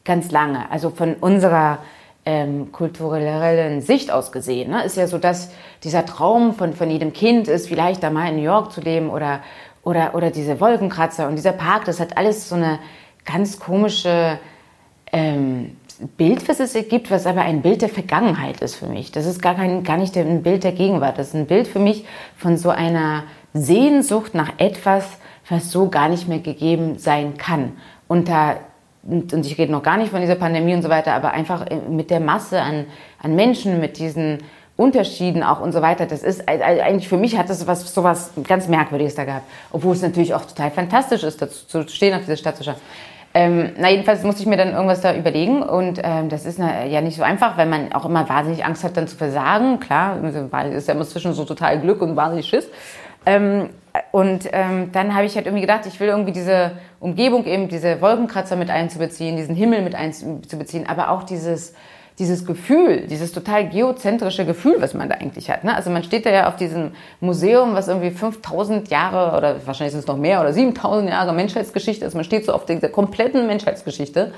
ganz 0.04 0.30
lange. 0.30 0.70
Also 0.70 0.90
von 0.90 1.14
unserer 1.14 1.78
ähm, 2.26 2.72
kulturellen 2.72 3.80
Sicht 3.80 4.10
aus 4.10 4.32
gesehen. 4.32 4.72
Ne? 4.72 4.84
Ist 4.84 4.96
ja 4.96 5.06
so, 5.06 5.16
dass 5.16 5.50
dieser 5.84 6.04
Traum 6.04 6.54
von, 6.54 6.74
von 6.74 6.90
jedem 6.90 7.12
Kind 7.12 7.46
ist, 7.48 7.68
vielleicht 7.68 8.02
da 8.02 8.10
mal 8.10 8.28
in 8.28 8.36
New 8.36 8.42
York 8.42 8.72
zu 8.72 8.80
leben 8.80 9.08
oder, 9.08 9.40
oder, 9.82 10.14
oder 10.14 10.30
diese 10.30 10.60
Wolkenkratzer 10.60 11.28
und 11.28 11.36
dieser 11.36 11.52
Park, 11.52 11.84
das 11.84 12.00
hat 12.00 12.18
alles 12.18 12.48
so 12.48 12.56
eine 12.56 12.80
ganz 13.24 13.60
komische 13.60 14.38
ähm, 15.12 15.76
Bild, 16.16 16.48
was 16.48 16.60
es 16.60 16.74
gibt, 16.88 17.10
was 17.10 17.26
aber 17.26 17.42
ein 17.42 17.62
Bild 17.62 17.80
der 17.80 17.88
Vergangenheit 17.88 18.60
ist 18.60 18.74
für 18.74 18.86
mich. 18.86 19.12
Das 19.12 19.24
ist 19.24 19.40
gar, 19.40 19.54
kein, 19.54 19.82
gar 19.82 19.96
nicht 19.96 20.16
ein 20.16 20.42
Bild 20.42 20.64
der 20.64 20.72
Gegenwart. 20.72 21.18
Das 21.18 21.28
ist 21.28 21.34
ein 21.34 21.46
Bild 21.46 21.68
für 21.68 21.78
mich 21.78 22.04
von 22.36 22.56
so 22.58 22.70
einer 22.70 23.24
Sehnsucht 23.54 24.34
nach 24.34 24.52
etwas, 24.58 25.06
was 25.48 25.70
so 25.70 25.88
gar 25.88 26.08
nicht 26.08 26.28
mehr 26.28 26.40
gegeben 26.40 26.98
sein 26.98 27.38
kann. 27.38 27.72
Unter, 28.08 28.58
und, 29.08 29.32
und 29.32 29.46
ich 29.46 29.58
rede 29.58 29.72
noch 29.72 29.82
gar 29.82 29.96
nicht 29.96 30.10
von 30.10 30.20
dieser 30.20 30.34
Pandemie 30.34 30.74
und 30.74 30.82
so 30.82 30.88
weiter, 30.88 31.12
aber 31.14 31.32
einfach 31.32 31.66
mit 31.88 32.10
der 32.10 32.20
Masse 32.20 32.60
an, 32.60 32.86
an 33.22 33.34
Menschen, 33.34 33.80
mit 33.80 33.98
diesen 33.98 34.38
Unterschieden 34.76 35.42
auch 35.42 35.60
und 35.60 35.72
so 35.72 35.80
weiter. 35.80 36.06
Das 36.06 36.22
ist 36.22 36.48
eigentlich 36.48 37.08
für 37.08 37.16
mich 37.16 37.38
hat 37.38 37.48
das 37.48 37.66
was 37.66 37.94
so 37.94 38.04
was 38.04 38.32
ganz 38.46 38.68
Merkwürdiges 38.68 39.14
da 39.14 39.24
gehabt, 39.24 39.46
obwohl 39.72 39.94
es 39.94 40.02
natürlich 40.02 40.34
auch 40.34 40.44
total 40.44 40.70
fantastisch 40.70 41.22
ist, 41.22 41.40
dazu 41.40 41.84
zu 41.84 41.88
stehen, 41.88 42.14
auf 42.14 42.20
dieser 42.20 42.36
Stadt 42.36 42.56
zu 42.56 42.64
schauen. 42.64 42.76
Ähm, 43.32 43.72
na, 43.78 43.90
jedenfalls 43.90 44.22
musste 44.22 44.40
ich 44.40 44.48
mir 44.48 44.56
dann 44.56 44.72
irgendwas 44.72 45.02
da 45.02 45.14
überlegen 45.14 45.62
und 45.62 46.00
ähm, 46.02 46.30
das 46.30 46.46
ist 46.46 46.58
na, 46.58 46.86
ja 46.86 47.02
nicht 47.02 47.16
so 47.16 47.22
einfach, 47.22 47.58
weil 47.58 47.66
man 47.66 47.92
auch 47.92 48.06
immer 48.06 48.26
wahnsinnig 48.30 48.64
Angst 48.64 48.82
hat, 48.82 48.96
dann 48.96 49.08
zu 49.08 49.16
versagen. 49.16 49.78
Klar, 49.78 50.18
es 50.24 50.74
ist 50.74 50.88
ja 50.88 50.94
immer 50.94 51.04
zwischen 51.04 51.34
so 51.34 51.44
total 51.44 51.78
Glück 51.80 52.00
und 52.00 52.16
wahnsinnig 52.16 52.46
Schiss. 52.46 52.66
Ähm, 53.26 53.70
und 54.12 54.48
ähm, 54.52 54.92
dann 54.92 55.14
habe 55.14 55.26
ich 55.26 55.36
halt 55.36 55.46
irgendwie 55.46 55.62
gedacht, 55.62 55.86
ich 55.86 55.98
will 56.00 56.08
irgendwie 56.08 56.32
diese 56.32 56.72
Umgebung 57.00 57.44
eben, 57.44 57.68
diese 57.68 58.00
Wolkenkratzer 58.00 58.56
mit 58.56 58.70
einzubeziehen, 58.70 59.36
diesen 59.36 59.54
Himmel 59.54 59.82
mit 59.82 59.94
einzubeziehen, 59.94 60.86
aber 60.86 61.10
auch 61.10 61.22
dieses, 61.22 61.74
dieses 62.18 62.46
Gefühl, 62.46 63.06
dieses 63.08 63.32
total 63.32 63.68
geozentrische 63.68 64.46
Gefühl, 64.46 64.76
was 64.78 64.94
man 64.94 65.08
da 65.08 65.16
eigentlich 65.16 65.50
hat. 65.50 65.64
Ne? 65.64 65.74
Also 65.74 65.90
man 65.90 66.02
steht 66.02 66.24
da 66.24 66.30
ja 66.30 66.48
auf 66.48 66.56
diesem 66.56 66.92
Museum, 67.20 67.74
was 67.74 67.88
irgendwie 67.88 68.10
5000 68.10 68.88
Jahre 68.88 69.36
oder 69.36 69.66
wahrscheinlich 69.66 69.92
sind 69.92 70.00
es 70.00 70.06
noch 70.06 70.16
mehr 70.16 70.40
oder 70.40 70.52
7000 70.52 71.10
Jahre 71.10 71.32
Menschheitsgeschichte 71.34 72.04
ist. 72.06 72.14
Man 72.14 72.24
steht 72.24 72.46
so 72.46 72.52
auf 72.52 72.64
dieser 72.64 72.88
kompletten 72.88 73.46
Menschheitsgeschichte 73.46 74.32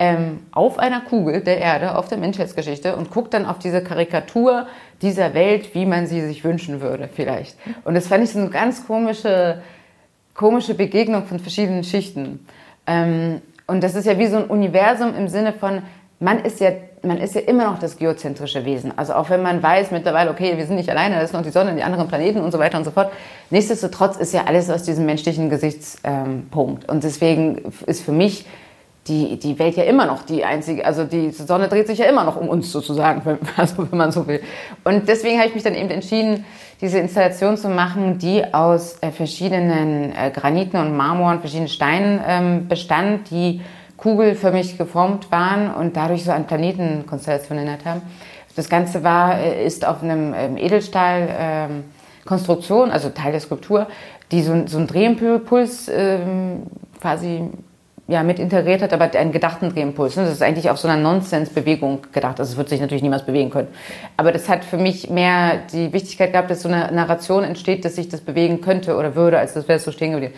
ähm, 0.00 0.40
auf 0.50 0.78
einer 0.78 1.02
Kugel 1.02 1.42
der 1.42 1.58
Erde, 1.58 1.96
auf 1.96 2.08
der 2.08 2.16
Menschheitsgeschichte 2.16 2.96
und 2.96 3.10
guckt 3.10 3.34
dann 3.34 3.44
auf 3.44 3.58
diese 3.58 3.84
Karikatur 3.84 4.66
dieser 5.02 5.34
Welt, 5.34 5.74
wie 5.74 5.84
man 5.84 6.06
sie 6.06 6.22
sich 6.22 6.42
wünschen 6.42 6.80
würde, 6.80 7.08
vielleicht. 7.14 7.54
Und 7.84 7.94
das 7.94 8.08
fand 8.08 8.24
ich 8.24 8.30
so 8.30 8.38
eine 8.38 8.48
ganz 8.48 8.86
komische, 8.86 9.60
komische 10.34 10.72
Begegnung 10.72 11.26
von 11.26 11.38
verschiedenen 11.38 11.84
Schichten. 11.84 12.46
Ähm, 12.86 13.42
und 13.66 13.84
das 13.84 13.94
ist 13.94 14.06
ja 14.06 14.18
wie 14.18 14.26
so 14.26 14.38
ein 14.38 14.44
Universum 14.44 15.14
im 15.14 15.28
Sinne 15.28 15.52
von, 15.52 15.82
man 16.18 16.40
ist 16.40 16.60
ja 16.60 16.70
man 17.02 17.16
ist 17.16 17.34
ja 17.34 17.40
immer 17.40 17.64
noch 17.64 17.78
das 17.78 17.96
geozentrische 17.96 18.66
Wesen. 18.66 18.92
Also 18.98 19.14
auch 19.14 19.30
wenn 19.30 19.42
man 19.42 19.62
weiß 19.62 19.90
mittlerweile, 19.90 20.30
okay, 20.30 20.58
wir 20.58 20.66
sind 20.66 20.76
nicht 20.76 20.90
alleine, 20.90 21.14
da 21.14 21.22
ist 21.22 21.32
noch 21.32 21.40
die 21.40 21.50
Sonne, 21.50 21.74
die 21.74 21.82
anderen 21.82 22.08
Planeten 22.08 22.40
und 22.40 22.52
so 22.52 22.58
weiter 22.58 22.76
und 22.76 22.84
so 22.84 22.90
fort. 22.90 23.10
Nichtsdestotrotz 23.48 24.18
ist 24.18 24.34
ja 24.34 24.44
alles 24.44 24.68
aus 24.68 24.82
diesem 24.82 25.06
menschlichen 25.06 25.48
Gesichtspunkt. 25.48 26.90
Und 26.90 27.04
deswegen 27.04 27.72
ist 27.86 28.02
für 28.02 28.12
mich 28.12 28.44
die, 29.10 29.38
die 29.38 29.58
Welt 29.58 29.76
ja 29.76 29.82
immer 29.82 30.06
noch 30.06 30.22
die 30.22 30.44
einzige, 30.44 30.86
also 30.86 31.04
die 31.04 31.30
Sonne 31.32 31.68
dreht 31.68 31.88
sich 31.88 31.98
ja 31.98 32.06
immer 32.06 32.24
noch 32.24 32.36
um 32.36 32.48
uns 32.48 32.70
sozusagen, 32.70 33.22
wenn, 33.24 33.38
also 33.56 33.90
wenn 33.90 33.98
man 33.98 34.12
so 34.12 34.26
will. 34.26 34.40
Und 34.84 35.08
deswegen 35.08 35.38
habe 35.38 35.48
ich 35.48 35.54
mich 35.54 35.64
dann 35.64 35.74
eben 35.74 35.90
entschieden, 35.90 36.44
diese 36.80 36.98
Installation 36.98 37.56
zu 37.56 37.68
machen, 37.68 38.18
die 38.18 38.54
aus 38.54 38.98
äh, 39.00 39.10
verschiedenen 39.10 40.12
äh, 40.12 40.30
Graniten 40.30 40.78
und 40.78 40.96
Marmoren, 40.96 41.40
verschiedenen 41.40 41.68
Steinen 41.68 42.20
ähm, 42.26 42.68
bestand, 42.68 43.30
die 43.30 43.60
kugelförmig 43.96 44.78
geformt 44.78 45.30
waren 45.30 45.74
und 45.74 45.96
dadurch 45.96 46.24
so 46.24 46.32
an 46.32 46.46
Planetenkonstellationen 46.46 47.66
erinnert 47.66 47.84
haben. 47.84 48.02
Das 48.56 48.68
Ganze 48.68 49.04
war, 49.04 49.38
äh, 49.38 49.66
ist 49.66 49.86
auf 49.86 50.02
einem 50.02 50.34
ähm, 50.34 50.56
Edelstahl 50.56 51.28
ähm, 51.38 51.84
also 52.26 53.08
Teil 53.10 53.32
der 53.32 53.40
Skulptur, 53.40 53.88
die 54.30 54.42
so, 54.42 54.54
so 54.66 54.78
einen 54.78 54.86
Drehimpuls 54.86 55.90
ähm, 55.92 56.62
quasi 57.00 57.50
ja, 58.10 58.24
mit 58.24 58.40
integriert 58.40 58.82
hat, 58.82 58.92
aber 58.92 59.08
einen 59.16 59.30
gedachten 59.30 59.72
Drehimpuls. 59.72 60.16
Ne? 60.16 60.24
Das 60.24 60.32
ist 60.32 60.42
eigentlich 60.42 60.68
auf 60.68 60.78
so 60.78 60.88
einer 60.88 61.00
Nonsensbewegung 61.00 62.00
gedacht. 62.10 62.40
Also 62.40 62.52
es 62.52 62.58
wird 62.58 62.68
sich 62.68 62.80
natürlich 62.80 63.04
niemals 63.04 63.24
bewegen 63.24 63.50
können. 63.50 63.68
Aber 64.16 64.32
das 64.32 64.48
hat 64.48 64.64
für 64.64 64.78
mich 64.78 65.08
mehr 65.08 65.60
die 65.72 65.92
Wichtigkeit 65.92 66.32
gehabt, 66.32 66.50
dass 66.50 66.62
so 66.62 66.68
eine 66.68 66.90
Narration 66.90 67.44
entsteht, 67.44 67.84
dass 67.84 67.94
sich 67.94 68.08
das 68.08 68.20
bewegen 68.20 68.62
könnte 68.62 68.96
oder 68.96 69.14
würde, 69.14 69.38
als 69.38 69.54
das 69.54 69.68
wäre 69.68 69.78
so 69.78 69.92
stehen 69.92 70.10
geblieben. 70.10 70.34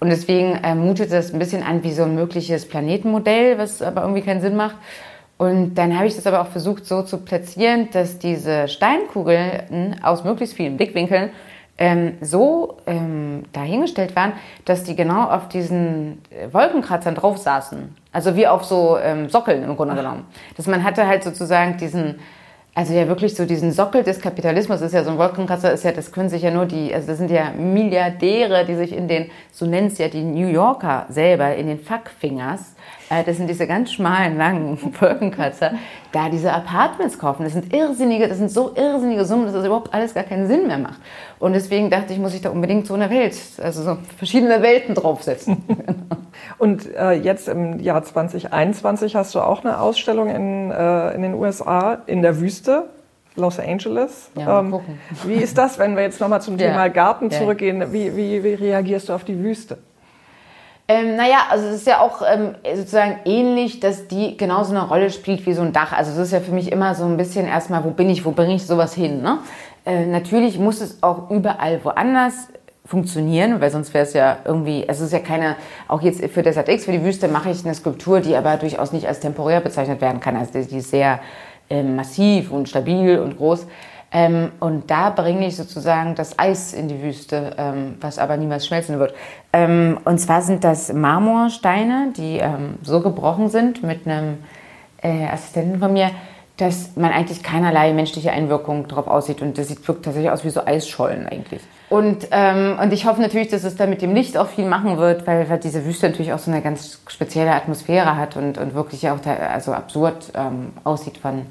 Und 0.00 0.10
deswegen 0.10 0.58
äh, 0.64 0.74
mutet 0.74 1.12
das 1.12 1.32
ein 1.32 1.38
bisschen 1.38 1.62
an 1.62 1.84
wie 1.84 1.92
so 1.92 2.02
ein 2.02 2.16
mögliches 2.16 2.66
Planetenmodell, 2.66 3.56
was 3.56 3.82
aber 3.82 4.02
irgendwie 4.02 4.22
keinen 4.22 4.40
Sinn 4.40 4.56
macht. 4.56 4.74
Und 5.38 5.76
dann 5.76 5.96
habe 5.96 6.08
ich 6.08 6.16
das 6.16 6.26
aber 6.26 6.40
auch 6.40 6.48
versucht 6.48 6.86
so 6.86 7.02
zu 7.02 7.18
platzieren, 7.18 7.88
dass 7.92 8.18
diese 8.18 8.66
Steinkugeln 8.66 10.00
aus 10.02 10.24
möglichst 10.24 10.56
vielen 10.56 10.76
Blickwinkeln 10.76 11.30
ähm, 11.82 12.16
so 12.20 12.76
ähm, 12.86 13.42
dahingestellt 13.52 14.14
waren, 14.14 14.34
dass 14.64 14.84
die 14.84 14.94
genau 14.94 15.24
auf 15.24 15.48
diesen 15.48 16.22
äh, 16.30 16.52
Wolkenkratzern 16.54 17.16
drauf 17.16 17.38
saßen. 17.38 17.96
Also 18.12 18.36
wie 18.36 18.46
auf 18.46 18.64
so 18.64 18.98
ähm, 19.02 19.28
Sockeln 19.28 19.64
im 19.64 19.74
Grunde 19.74 19.96
genommen. 19.96 20.24
Dass 20.56 20.68
man 20.68 20.84
hatte 20.84 21.08
halt 21.08 21.24
sozusagen 21.24 21.76
diesen 21.78 22.20
Also 22.74 22.94
ja 22.94 23.06
wirklich 23.08 23.34
so 23.34 23.44
diesen 23.44 23.72
Sockel 23.72 24.04
des 24.04 24.20
Kapitalismus 24.20 24.80
ist 24.80 24.94
ja 24.94 25.02
so 25.02 25.10
ein 25.10 25.18
Wolkenkratzer, 25.18 25.72
ist 25.72 25.84
ja, 25.84 25.92
das 25.92 26.10
können 26.12 26.28
sich 26.28 26.42
ja 26.42 26.50
nur 26.50 26.66
die, 26.66 26.94
also 26.94 27.08
das 27.08 27.18
sind 27.18 27.30
ja 27.30 27.50
Milliardäre, 27.50 28.64
die 28.64 28.76
sich 28.76 28.92
in 28.92 29.08
den, 29.08 29.30
so 29.50 29.66
nennt 29.66 29.92
es 29.92 29.98
ja 29.98 30.08
die 30.08 30.22
New 30.22 30.48
Yorker 30.48 31.06
selber, 31.10 31.54
in 31.54 31.66
den 31.66 31.80
Fuckfingers, 31.80 32.74
das 33.24 33.36
sind 33.36 33.48
diese 33.48 33.66
ganz 33.66 33.92
schmalen, 33.92 34.38
langen 34.38 34.78
Wolkenkratzer, 35.00 35.72
da 36.12 36.28
diese 36.28 36.52
Apartments 36.52 37.18
kaufen. 37.18 37.44
Das 37.44 37.52
sind 37.52 37.72
irrsinnige, 37.72 38.28
das 38.28 38.38
sind 38.38 38.50
so 38.50 38.72
irrsinnige 38.74 39.24
Summen, 39.24 39.44
dass 39.44 39.52
das 39.52 39.66
überhaupt 39.66 39.92
alles 39.92 40.14
gar 40.14 40.24
keinen 40.24 40.46
Sinn 40.46 40.66
mehr 40.66 40.78
macht. 40.78 41.00
Und 41.38 41.52
deswegen 41.52 41.90
dachte 41.90 42.12
ich, 42.12 42.18
muss 42.18 42.34
ich 42.34 42.40
da 42.40 42.50
unbedingt 42.50 42.86
so 42.86 42.94
eine 42.94 43.10
Welt, 43.10 43.36
also 43.62 43.82
so 43.82 43.98
verschiedene 44.16 44.62
Welten 44.62 44.94
draufsetzen. 44.94 45.62
Und 46.58 46.94
äh, 46.94 47.12
jetzt 47.12 47.48
im 47.48 47.80
Jahr 47.80 48.02
2021 48.02 49.14
hast 49.16 49.34
du 49.34 49.40
auch 49.40 49.64
eine 49.64 49.80
Ausstellung 49.80 50.28
in, 50.28 50.70
äh, 50.70 51.14
in 51.14 51.22
den 51.22 51.34
USA 51.34 51.98
in 52.06 52.22
der 52.22 52.40
Wüste. 52.40 52.88
Los 53.34 53.58
Angeles. 53.58 54.30
Ja, 54.36 54.60
ähm, 54.60 54.78
wie 55.24 55.36
ist 55.36 55.56
das, 55.56 55.78
wenn 55.78 55.96
wir 55.96 56.02
jetzt 56.02 56.20
nochmal 56.20 56.42
zum 56.42 56.56
ja. 56.58 56.68
Thema 56.68 56.88
Garten 56.88 57.30
zurückgehen? 57.30 57.90
Wie, 57.90 58.14
wie, 58.14 58.44
wie 58.44 58.54
reagierst 58.54 59.08
du 59.08 59.14
auf 59.14 59.24
die 59.24 59.42
Wüste? 59.42 59.78
Ähm, 60.88 61.16
naja, 61.16 61.46
also 61.48 61.68
es 61.68 61.76
ist 61.76 61.86
ja 61.86 62.00
auch 62.00 62.22
ähm, 62.22 62.54
sozusagen 62.74 63.20
ähnlich, 63.24 63.80
dass 63.80 64.08
die 64.08 64.36
genauso 64.36 64.72
eine 64.72 64.86
Rolle 64.86 65.10
spielt 65.10 65.46
wie 65.46 65.52
so 65.52 65.62
ein 65.62 65.72
Dach. 65.72 65.92
Also 65.92 66.12
es 66.12 66.18
ist 66.18 66.32
ja 66.32 66.40
für 66.40 66.52
mich 66.52 66.72
immer 66.72 66.94
so 66.94 67.04
ein 67.04 67.16
bisschen 67.16 67.46
erstmal, 67.46 67.84
wo 67.84 67.90
bin 67.90 68.10
ich, 68.10 68.24
wo 68.24 68.32
bringe 68.32 68.54
ich 68.54 68.66
sowas 68.66 68.92
hin? 68.94 69.22
Ne? 69.22 69.38
Äh, 69.86 70.06
natürlich 70.06 70.58
muss 70.58 70.80
es 70.80 71.02
auch 71.02 71.30
überall 71.30 71.84
woanders 71.84 72.48
funktionieren, 72.84 73.60
weil 73.60 73.70
sonst 73.70 73.94
wäre 73.94 74.04
es 74.04 74.12
ja 74.12 74.38
irgendwie, 74.44 74.84
es 74.86 75.00
ist 75.00 75.12
ja 75.12 75.20
keine, 75.20 75.56
auch 75.86 76.02
jetzt 76.02 76.22
für 76.26 76.42
Desert 76.42 76.68
X, 76.68 76.84
für 76.84 76.92
die 76.92 77.04
Wüste 77.04 77.28
mache 77.28 77.50
ich 77.50 77.64
eine 77.64 77.74
Skulptur, 77.74 78.20
die 78.20 78.34
aber 78.34 78.56
durchaus 78.56 78.92
nicht 78.92 79.06
als 79.06 79.20
temporär 79.20 79.60
bezeichnet 79.60 80.00
werden 80.00 80.20
kann. 80.20 80.36
Also 80.36 80.60
die 80.60 80.78
ist 80.78 80.90
sehr 80.90 81.20
äh, 81.70 81.82
massiv 81.82 82.50
und 82.50 82.68
stabil 82.68 83.18
und 83.18 83.38
groß. 83.38 83.66
Ähm, 84.12 84.52
und 84.60 84.90
da 84.90 85.10
bringe 85.10 85.46
ich 85.46 85.56
sozusagen 85.56 86.14
das 86.14 86.38
Eis 86.38 86.74
in 86.74 86.88
die 86.88 87.02
Wüste, 87.02 87.54
ähm, 87.56 87.96
was 88.00 88.18
aber 88.18 88.36
niemals 88.36 88.66
schmelzen 88.66 88.98
wird. 88.98 89.14
Ähm, 89.52 89.98
und 90.04 90.18
zwar 90.18 90.42
sind 90.42 90.64
das 90.64 90.92
Marmorsteine, 90.92 92.12
die 92.16 92.38
ähm, 92.38 92.74
so 92.82 93.00
gebrochen 93.00 93.48
sind 93.48 93.82
mit 93.82 94.06
einem 94.06 94.38
äh, 95.02 95.26
Assistenten 95.26 95.78
von 95.78 95.94
mir, 95.94 96.10
dass 96.58 96.94
man 96.96 97.10
eigentlich 97.10 97.42
keinerlei 97.42 97.94
menschliche 97.94 98.30
Einwirkung 98.30 98.86
darauf 98.86 99.06
aussieht. 99.06 99.40
Und 99.40 99.56
das 99.56 99.68
sieht, 99.68 99.86
wirkt 99.88 100.04
tatsächlich 100.04 100.30
aus 100.30 100.44
wie 100.44 100.50
so 100.50 100.64
Eisschollen 100.64 101.26
eigentlich. 101.26 101.62
Und, 101.88 102.28
ähm, 102.30 102.78
und 102.80 102.92
ich 102.92 103.06
hoffe 103.06 103.20
natürlich, 103.20 103.48
dass 103.48 103.64
es 103.64 103.76
da 103.76 103.86
mit 103.86 104.02
dem 104.02 104.14
Licht 104.14 104.36
auch 104.36 104.48
viel 104.48 104.66
machen 104.66 104.98
wird, 104.98 105.26
weil, 105.26 105.48
weil 105.48 105.58
diese 105.58 105.84
Wüste 105.86 106.08
natürlich 106.08 106.32
auch 106.34 106.38
so 106.38 106.50
eine 106.50 106.60
ganz 106.60 107.00
spezielle 107.06 107.52
Atmosphäre 107.52 108.16
hat 108.16 108.36
und, 108.36 108.58
und 108.58 108.74
wirklich 108.74 109.08
auch 109.08 109.20
da, 109.20 109.34
also 109.34 109.72
absurd 109.72 110.32
ähm, 110.34 110.72
aussieht 110.84 111.18
von, 111.18 111.46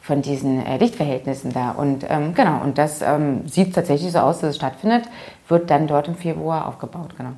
von 0.00 0.22
diesen 0.22 0.64
äh, 0.64 0.78
Lichtverhältnissen 0.78 1.52
da. 1.52 1.72
Und 1.72 2.06
ähm, 2.08 2.34
genau, 2.34 2.60
und 2.62 2.78
das 2.78 3.02
ähm, 3.02 3.46
sieht 3.46 3.74
tatsächlich 3.74 4.12
so 4.12 4.18
aus, 4.18 4.40
dass 4.40 4.50
es 4.50 4.56
stattfindet, 4.56 5.04
wird 5.48 5.70
dann 5.70 5.86
dort 5.86 6.08
im 6.08 6.14
Februar 6.14 6.66
aufgebaut, 6.66 7.14
genau. 7.16 7.32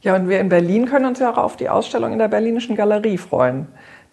Ja, 0.00 0.14
und 0.14 0.28
wir 0.28 0.38
in 0.38 0.48
Berlin 0.48 0.86
können 0.86 1.06
uns 1.06 1.18
ja 1.18 1.32
auch 1.32 1.38
auf 1.38 1.56
die 1.56 1.68
Ausstellung 1.68 2.12
in 2.12 2.20
der 2.20 2.28
Berlinischen 2.28 2.76
Galerie 2.76 3.18
freuen. 3.18 3.66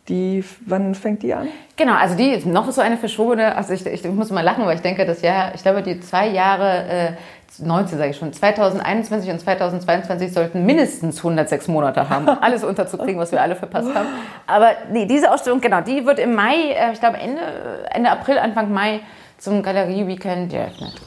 Die, 0.08 0.44
wann 0.68 0.94
fängt 0.94 1.24
die 1.24 1.34
an? 1.34 1.48
Genau, 1.76 1.94
also 1.94 2.16
die 2.16 2.30
ist 2.30 2.46
noch 2.46 2.70
so 2.72 2.80
eine 2.80 2.96
verschobene, 2.98 3.56
also 3.56 3.74
ich, 3.74 3.86
ich 3.86 4.04
muss 4.06 4.30
mal 4.30 4.42
lachen, 4.42 4.64
weil 4.66 4.76
ich 4.76 4.84
denke, 4.84 5.04
das 5.04 5.24
Jahr, 5.24 5.56
ich 5.56 5.64
glaube, 5.64 5.82
die 5.82 6.00
zwei 6.00 6.28
Jahre, 6.28 6.84
äh, 6.88 7.12
19 7.58 7.98
sage 7.98 8.12
ich 8.12 8.18
schon, 8.18 8.32
2021 8.32 9.32
und 9.32 9.40
2022 9.40 10.32
sollten 10.32 10.64
mindestens 10.66 11.18
106 11.18 11.68
Monate 11.70 12.08
haben, 12.08 12.30
alles 12.42 12.64
unterzukriegen, 12.64 13.20
was 13.20 13.32
wir 13.32 13.42
alle 13.42 13.56
verpasst 13.56 13.96
haben. 13.96 14.10
Aber 14.46 14.72
nee, 14.92 15.08
diese 15.08 15.32
Ausstellung, 15.32 15.60
genau, 15.60 15.82
die 15.82 16.06
wird 16.06 16.20
im 16.20 16.36
Mai, 16.36 16.72
äh, 16.72 16.92
ich 16.94 17.00
glaube 17.00 17.18
Ende, 17.18 17.42
Ende 17.92 18.12
April, 18.12 18.38
Anfang 18.38 18.72
Mai 18.72 19.00
zum 19.40 19.64
Galerie-Weekend 19.64 20.54
eröffnet. 20.54 21.02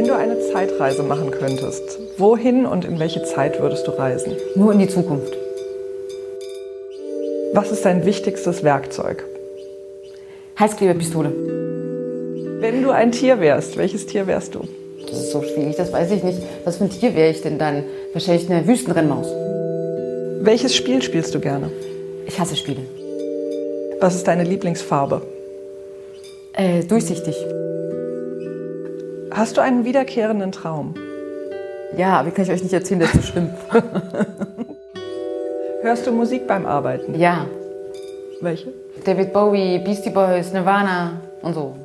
Wenn 0.00 0.08
du 0.08 0.16
eine 0.16 0.40
Zeitreise 0.40 1.02
machen 1.02 1.30
könntest, 1.30 1.98
wohin 2.16 2.64
und 2.64 2.86
in 2.86 2.98
welche 2.98 3.22
Zeit 3.22 3.60
würdest 3.60 3.86
du 3.86 3.90
reisen? 3.90 4.32
Nur 4.54 4.72
in 4.72 4.78
die 4.78 4.88
Zukunft. 4.88 5.36
Was 7.52 7.70
ist 7.70 7.84
dein 7.84 8.06
wichtigstes 8.06 8.64
Werkzeug? 8.64 9.22
Heißklebepistole. 10.58 11.30
Wenn 12.60 12.82
du 12.82 12.92
ein 12.92 13.12
Tier 13.12 13.40
wärst, 13.40 13.76
welches 13.76 14.06
Tier 14.06 14.26
wärst 14.26 14.54
du? 14.54 14.60
Das 15.02 15.20
ist 15.20 15.32
so 15.32 15.42
schwierig, 15.42 15.76
das 15.76 15.92
weiß 15.92 16.10
ich 16.12 16.24
nicht. 16.24 16.38
Was 16.64 16.78
für 16.78 16.84
ein 16.84 16.90
Tier 16.90 17.14
wäre 17.14 17.30
ich 17.30 17.42
denn 17.42 17.58
dann? 17.58 17.84
Wahrscheinlich 18.14 18.50
eine 18.50 18.66
Wüstenrennmaus. 18.66 19.26
Welches 20.40 20.74
Spiel 20.74 21.02
spielst 21.02 21.34
du 21.34 21.40
gerne? 21.40 21.70
Ich 22.24 22.40
hasse 22.40 22.56
Spiele. 22.56 22.80
Was 24.00 24.14
ist 24.14 24.26
deine 24.26 24.44
Lieblingsfarbe? 24.44 25.20
Äh, 26.54 26.84
durchsichtig. 26.84 27.36
Hast 29.32 29.56
du 29.56 29.60
einen 29.60 29.84
wiederkehrenden 29.84 30.50
Traum? 30.50 30.94
Ja, 31.96 32.26
wie 32.26 32.30
kann 32.30 32.44
ich 32.44 32.50
euch 32.50 32.62
nicht 32.62 32.72
erzählen, 32.72 33.00
dass 33.00 33.12
das 33.12 33.28
stimmt? 33.28 33.52
Hörst 35.82 36.06
du 36.06 36.12
Musik 36.12 36.46
beim 36.46 36.66
Arbeiten? 36.66 37.18
Ja. 37.18 37.46
Welche? 38.40 38.72
David 39.04 39.32
Bowie, 39.32 39.78
Beastie 39.78 40.10
Boys, 40.10 40.52
Nirvana 40.52 41.20
und 41.42 41.54
so. 41.54 41.76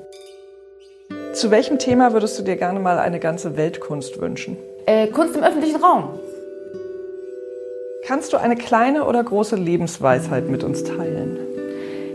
Zu 1.33 1.51
welchem 1.51 1.79
Thema 1.79 2.13
würdest 2.13 2.39
du 2.39 2.43
dir 2.43 2.55
gerne 2.55 2.79
mal 2.79 2.97
eine 2.97 3.19
ganze 3.19 3.57
Weltkunst 3.57 4.19
wünschen? 4.19 4.57
Äh, 4.85 5.07
Kunst 5.07 5.35
im 5.35 5.43
öffentlichen 5.43 5.81
Raum. 5.81 6.19
Kannst 8.05 8.33
du 8.33 8.37
eine 8.37 8.55
kleine 8.55 9.05
oder 9.05 9.23
große 9.23 9.55
Lebensweisheit 9.55 10.47
mit 10.49 10.63
uns 10.63 10.83
teilen? 10.83 11.37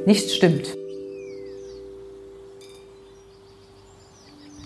Nichts 0.07 0.35
stimmt. 0.35 0.77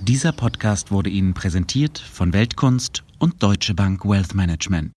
Dieser 0.06 0.32
Podcast 0.32 0.90
wurde 0.90 1.08
Ihnen 1.08 1.32
präsentiert 1.32 1.98
von 1.98 2.34
Weltkunst 2.34 3.04
und 3.18 3.42
Deutsche 3.42 3.72
Bank 3.72 4.04
Wealth 4.04 4.34
Management. 4.34 4.92